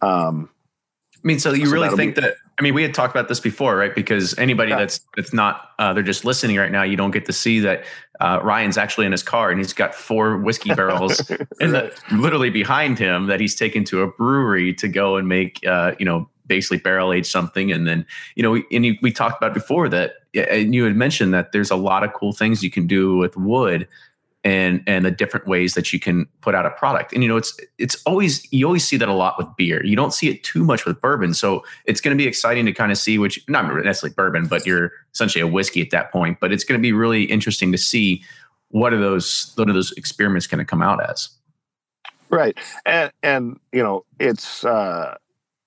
[0.00, 0.48] Um,
[1.16, 2.34] I mean, so you so really think be- that?
[2.58, 3.94] I mean, we had talked about this before, right?
[3.94, 4.78] Because anybody yeah.
[4.78, 6.82] that's that's not uh, they're just listening right now.
[6.82, 7.84] You don't get to see that
[8.20, 11.30] uh, Ryan's actually in his car and he's got four whiskey barrels
[11.60, 15.64] in the literally behind him that he's taken to a brewery to go and make,
[15.66, 17.70] uh, you know, basically barrel age something.
[17.70, 18.04] And then,
[18.34, 21.70] you know, we, and we talked about before that, and you had mentioned that there's
[21.70, 23.86] a lot of cool things you can do with wood
[24.48, 27.12] and and the different ways that you can put out a product.
[27.12, 29.84] And you know, it's it's always you always see that a lot with beer.
[29.84, 31.34] You don't see it too much with bourbon.
[31.34, 34.64] So it's going to be exciting to kind of see which not necessarily bourbon, but
[34.64, 36.40] you're essentially a whiskey at that point.
[36.40, 38.22] But it's going to be really interesting to see
[38.70, 41.28] what are those what are those experiments going to come out as.
[42.30, 45.16] Right, and and you know, it's uh,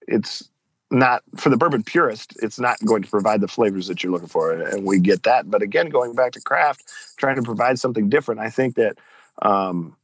[0.07, 0.49] it's
[0.91, 4.27] not for the bourbon purist it's not going to provide the flavors that you're looking
[4.27, 5.49] for and we get that.
[5.49, 6.83] But again going back to craft
[7.17, 8.97] trying to provide something different i think that
[9.41, 9.95] um,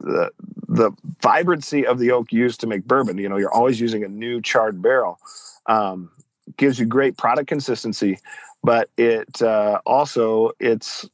[0.00, 0.30] the
[0.68, 0.92] the
[1.22, 4.40] vibrancy of the oak used to make bourbon you know you're always using a new
[4.40, 5.18] charred barrel
[5.66, 6.10] um,
[6.56, 8.18] gives you great product consistency
[8.62, 11.08] but it uh, also it's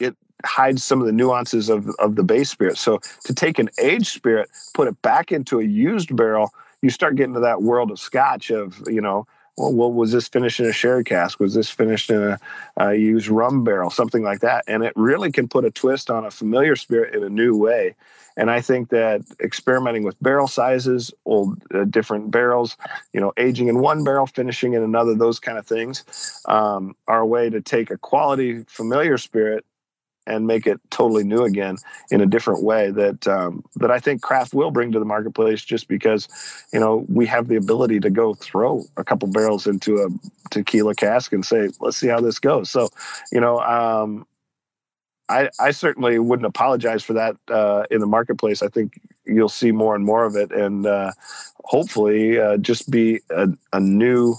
[0.00, 2.78] it hides some of the nuances of, of the base spirit.
[2.78, 6.50] So to take an aged spirit put it back into a used barrel
[6.82, 9.26] you start getting to that world of scotch of you know
[9.58, 11.40] well, well was this finished in a sherry cask?
[11.40, 12.38] Was this finished in
[12.76, 13.90] a, used rum barrel?
[13.90, 14.64] Something like that.
[14.68, 17.94] And it really can put a twist on a familiar spirit in a new way.
[18.36, 22.76] And i think that experimenting with barrel sizes old uh, different barrels
[23.12, 26.04] you know aging in one barrel finishing in another those kind of things
[26.44, 29.64] um, are a way to take a quality familiar spirit
[30.28, 31.76] and make it totally new again
[32.10, 35.64] in a different way that um, that I think craft will bring to the marketplace
[35.64, 36.28] just because
[36.72, 40.08] you know we have the ability to go throw a couple barrels into a
[40.50, 42.88] tequila cask and say let's see how this goes so
[43.32, 44.26] you know um,
[45.28, 48.62] I, I certainly wouldn't apologize for that uh, in the marketplace.
[48.62, 51.12] I think you'll see more and more of it, and uh,
[51.64, 54.34] hopefully, uh, just be a, a new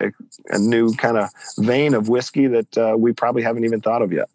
[0.00, 0.12] a,
[0.50, 4.12] a new kind of vein of whiskey that uh, we probably haven't even thought of
[4.12, 4.28] yet.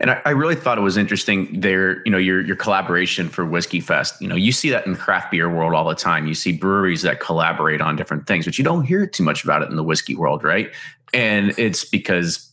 [0.00, 3.44] And I, I, really thought it was interesting there, you know, your your collaboration for
[3.44, 4.20] Whiskey Fest.
[4.20, 6.26] You know, you see that in the craft beer world all the time.
[6.26, 9.62] You see breweries that collaborate on different things, but you don't hear too much about
[9.62, 10.70] it in the whiskey world, right?
[11.12, 12.50] And it's because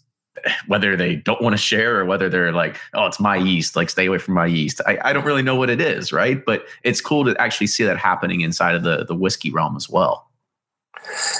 [0.67, 3.89] whether they don't want to share or whether they're like, oh, it's my yeast, like
[3.89, 4.81] stay away from my yeast.
[4.87, 6.43] I, I don't really know what it is, right?
[6.43, 9.89] But it's cool to actually see that happening inside of the the whiskey realm as
[9.89, 10.30] well.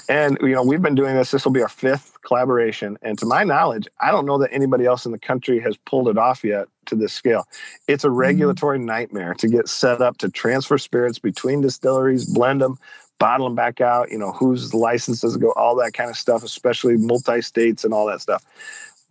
[0.10, 1.32] And you know, we've been doing this.
[1.32, 4.86] This will be our fifth collaboration, and to my knowledge, I don't know that anybody
[4.86, 7.48] else in the country has pulled it off yet to this scale.
[7.88, 8.18] It's a mm-hmm.
[8.18, 8.88] regulatory mm-hmm.
[8.88, 12.78] nightmare to get set up to transfer spirits between distilleries, blend them,
[13.20, 14.12] bottle them back out.
[14.12, 15.52] You know, whose license does it go?
[15.54, 18.44] All that kind of stuff, especially multi states and all that stuff.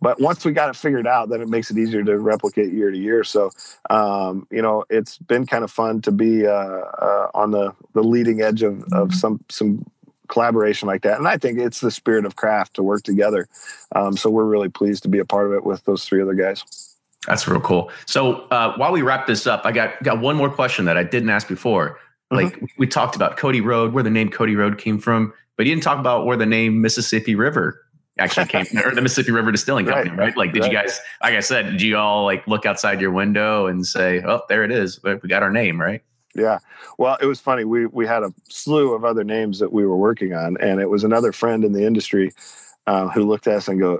[0.01, 2.89] But once we got it figured out, then it makes it easier to replicate year
[2.89, 3.23] to year.
[3.23, 3.51] So,
[3.91, 8.03] um, you know, it's been kind of fun to be uh, uh, on the the
[8.03, 9.11] leading edge of of mm-hmm.
[9.11, 9.85] some some
[10.31, 11.19] collaboration like that.
[11.19, 13.47] And I think it's the spirit of craft to work together.
[13.95, 16.33] Um, so we're really pleased to be a part of it with those three other
[16.33, 16.63] guys.
[17.27, 17.91] That's real cool.
[18.07, 21.03] So uh, while we wrap this up, I got got one more question that I
[21.03, 21.91] didn't ask before.
[22.31, 22.35] Mm-hmm.
[22.35, 22.65] Like mm-hmm.
[22.79, 25.83] we talked about Cody Road, where the name Cody Road came from, but you didn't
[25.83, 27.79] talk about where the name Mississippi River
[28.17, 30.19] actually came or the Mississippi River Distilling Company, right?
[30.19, 30.37] right?
[30.37, 30.71] Like, did right.
[30.71, 34.23] you guys, like I said, did you all like look outside your window and say,
[34.25, 36.01] "Oh, there it is, we got our name," right?
[36.35, 36.59] Yeah.
[36.97, 37.65] Well, it was funny.
[37.65, 40.89] We we had a slew of other names that we were working on, and it
[40.89, 42.31] was another friend in the industry
[42.87, 43.99] uh, who looked at us and go,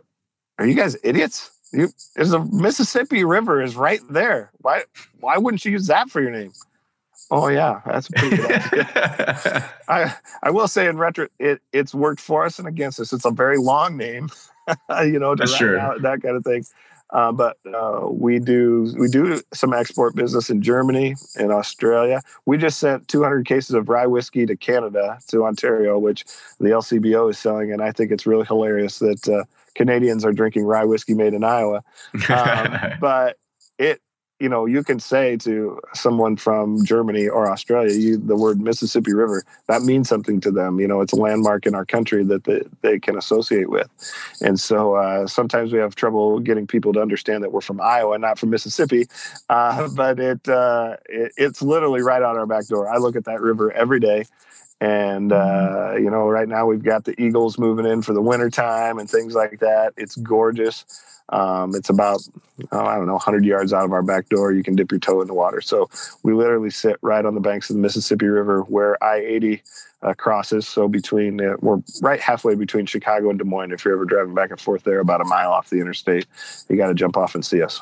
[0.58, 1.52] "Are you guys idiots?
[1.74, 4.52] You, there's a Mississippi River is right there.
[4.60, 4.84] Why
[5.20, 6.54] why wouldn't you use that for your name?
[7.30, 8.62] Oh yeah, that's a pretty good.
[9.88, 10.14] I
[10.44, 13.14] I will say in retro, it it's worked for us and against us.
[13.14, 14.30] It's a very long name,
[15.02, 15.80] you know, to sure.
[15.80, 16.66] out, that kind of thing.
[17.12, 22.22] Uh, but uh, we do we do some export business in Germany and Australia.
[22.46, 26.24] We just sent 200 cases of rye whiskey to Canada to Ontario, which
[26.60, 29.44] the LCBO is selling, and I think it's really hilarious that uh,
[29.76, 31.84] Canadians are drinking rye whiskey made in Iowa.
[32.30, 33.38] Um, but
[33.78, 34.02] it
[34.42, 39.14] you know, you can say to someone from Germany or Australia, you, the word Mississippi
[39.14, 40.80] River, that means something to them.
[40.80, 43.88] You know, it's a landmark in our country that they, they can associate with.
[44.42, 48.18] And so uh, sometimes we have trouble getting people to understand that we're from Iowa,
[48.18, 49.08] not from Mississippi.
[49.48, 52.92] Uh, but it, uh, it, it's literally right out our back door.
[52.92, 54.26] I look at that river every day.
[54.80, 55.96] And, mm-hmm.
[55.96, 59.08] uh, you know, right now we've got the Eagles moving in for the wintertime and
[59.08, 59.94] things like that.
[59.98, 60.86] It's gorgeous.
[61.30, 62.22] Um, it's about,
[62.72, 64.52] oh, I don't know, 100 yards out of our back door.
[64.52, 65.62] You can dip your toe in the water.
[65.62, 65.90] So
[66.24, 69.64] we literally sit right on the banks of the Mississippi River where I 80
[70.04, 70.68] uh, crosses.
[70.68, 73.72] So between, uh, we're right halfway between Chicago and Des Moines.
[73.72, 76.26] If you're ever driving back and forth there, about a mile off the interstate,
[76.70, 77.82] you got to jump off and see us.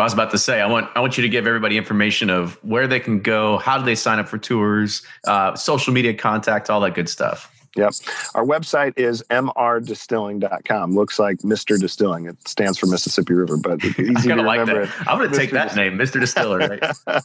[0.00, 2.54] I was about to say, I want I want you to give everybody information of
[2.64, 6.70] where they can go, how do they sign up for tours, uh, social media contact,
[6.70, 7.51] all that good stuff.
[7.76, 7.94] Yep.
[8.34, 10.94] Our website is mrdistilling.com.
[10.94, 11.80] Looks like Mr.
[11.80, 12.26] Distilling.
[12.26, 14.86] It stands for Mississippi River, but easy to like remember.
[14.86, 15.08] That.
[15.08, 16.20] I'm going to take that name, Mr.
[16.20, 16.58] Distiller.
[16.58, 17.24] Right?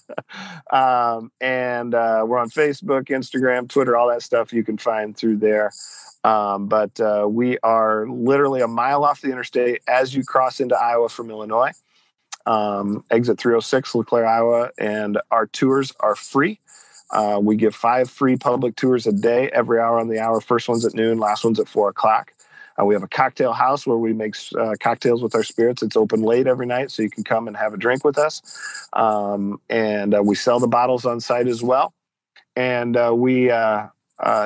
[1.17, 5.37] um, and uh, we're on Facebook, Instagram, Twitter, all that stuff you can find through
[5.37, 5.71] there.
[6.23, 10.75] Um, but uh, we are literally a mile off the interstate as you cross into
[10.75, 11.71] Iowa from Illinois.
[12.45, 16.59] Um, exit 306, LeClaire, Iowa, and our tours are free.
[17.11, 20.41] Uh, we give five free public tours a day, every hour on the hour.
[20.41, 22.33] First one's at noon, last one's at four o'clock.
[22.79, 25.81] Uh, we have a cocktail house where we make uh, cocktails with our spirits.
[25.81, 28.41] It's open late every night, so you can come and have a drink with us.
[28.93, 31.93] Um, and uh, we sell the bottles on site as well.
[32.55, 33.87] And uh, we uh,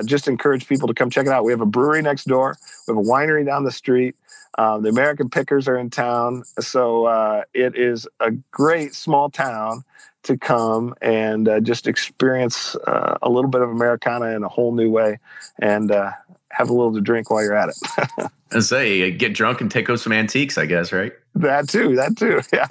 [0.05, 1.43] just encourage people to come check it out.
[1.43, 2.57] We have a brewery next door,
[2.87, 4.15] we have a winery down the street.
[4.57, 6.43] Um, the American Pickers are in town.
[6.59, 9.83] So it is a great small town
[10.23, 14.73] to come and uh, just experience uh, a little bit of Americana in a whole
[14.73, 15.19] new way
[15.59, 16.11] and uh,
[16.51, 18.31] have a little to drink while you're at it.
[18.51, 21.13] and say, get drunk and take home some antiques, I guess, right?
[21.35, 21.95] That too.
[21.95, 22.41] That too.
[22.53, 22.67] Yeah.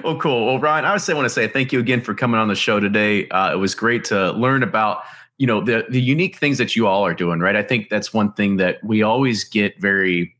[0.04, 0.46] well, cool.
[0.46, 2.54] Well, Ryan, I would say, want to say thank you again for coming on the
[2.54, 3.28] show today.
[3.28, 5.02] Uh, it was great to learn about
[5.38, 8.14] you know the the unique things that you all are doing right i think that's
[8.14, 10.32] one thing that we always get very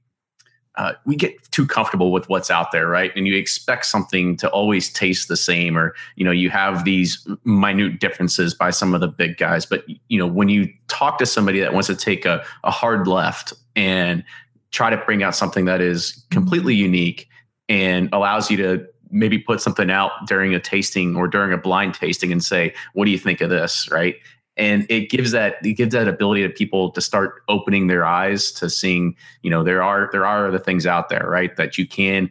[0.77, 3.13] uh, we get too comfortable with what's out there, right?
[3.15, 7.27] And you expect something to always taste the same, or you know, you have these
[7.45, 9.67] minute differences by some of the big guys.
[9.67, 13.07] But you know, when you talk to somebody that wants to take a, a hard
[13.07, 14.25] left and
[14.73, 17.29] try to bring out something that is completely unique
[17.69, 21.95] and allows you to maybe put something out during a tasting or during a blind
[21.95, 24.17] tasting and say, "What do you think of this?" Right?
[24.57, 28.53] And it gives that it gives that ability to people to start opening their eyes
[28.53, 31.87] to seeing you know there are there are other things out there right that you
[31.87, 32.31] can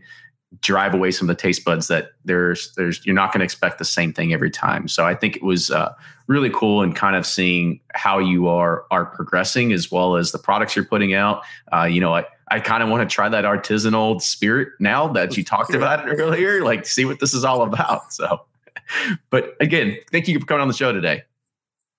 [0.62, 3.80] drive away some of the taste buds that there's there's you're not going to expect
[3.80, 5.92] the same thing every time so i think it was uh,
[6.28, 10.40] really cool and kind of seeing how you are are progressing as well as the
[10.40, 11.42] products you're putting out
[11.74, 15.36] uh, you know i I kind of want to try that artisanal spirit now that
[15.36, 18.14] you talked about it earlier, like see what this is all about.
[18.14, 18.42] So,
[19.32, 21.24] but again, thank you for coming on the show today.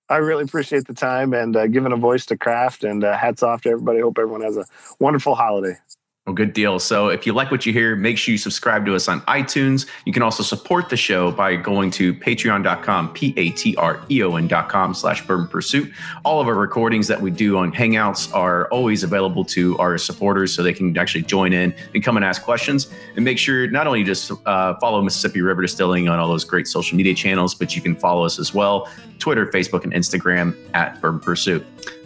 [0.09, 2.83] I really appreciate the time and uh, giving a voice to craft.
[2.83, 4.01] And uh, hats off to everybody.
[4.01, 4.65] Hope everyone has a
[4.99, 5.77] wonderful holiday.
[6.25, 6.79] Well, good deal.
[6.79, 9.85] So if you like what you hear, make sure you subscribe to us on iTunes.
[10.05, 15.93] You can also support the show by going to patreon.com, P-A-T-R-E-O-N.com slash bourbon pursuit.
[16.23, 20.51] All of our recordings that we do on Hangouts are always available to our supporters
[20.51, 22.91] so they can actually join in and come and ask questions.
[23.15, 26.67] And make sure not only just uh, follow Mississippi River Distilling on all those great
[26.67, 30.99] social media channels, but you can follow us as well, Twitter, Facebook, and Instagram at
[31.01, 31.63] Bourbon Pursuit.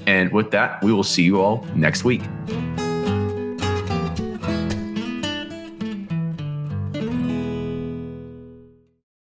[0.08, 2.24] And with that, we will see you all next week.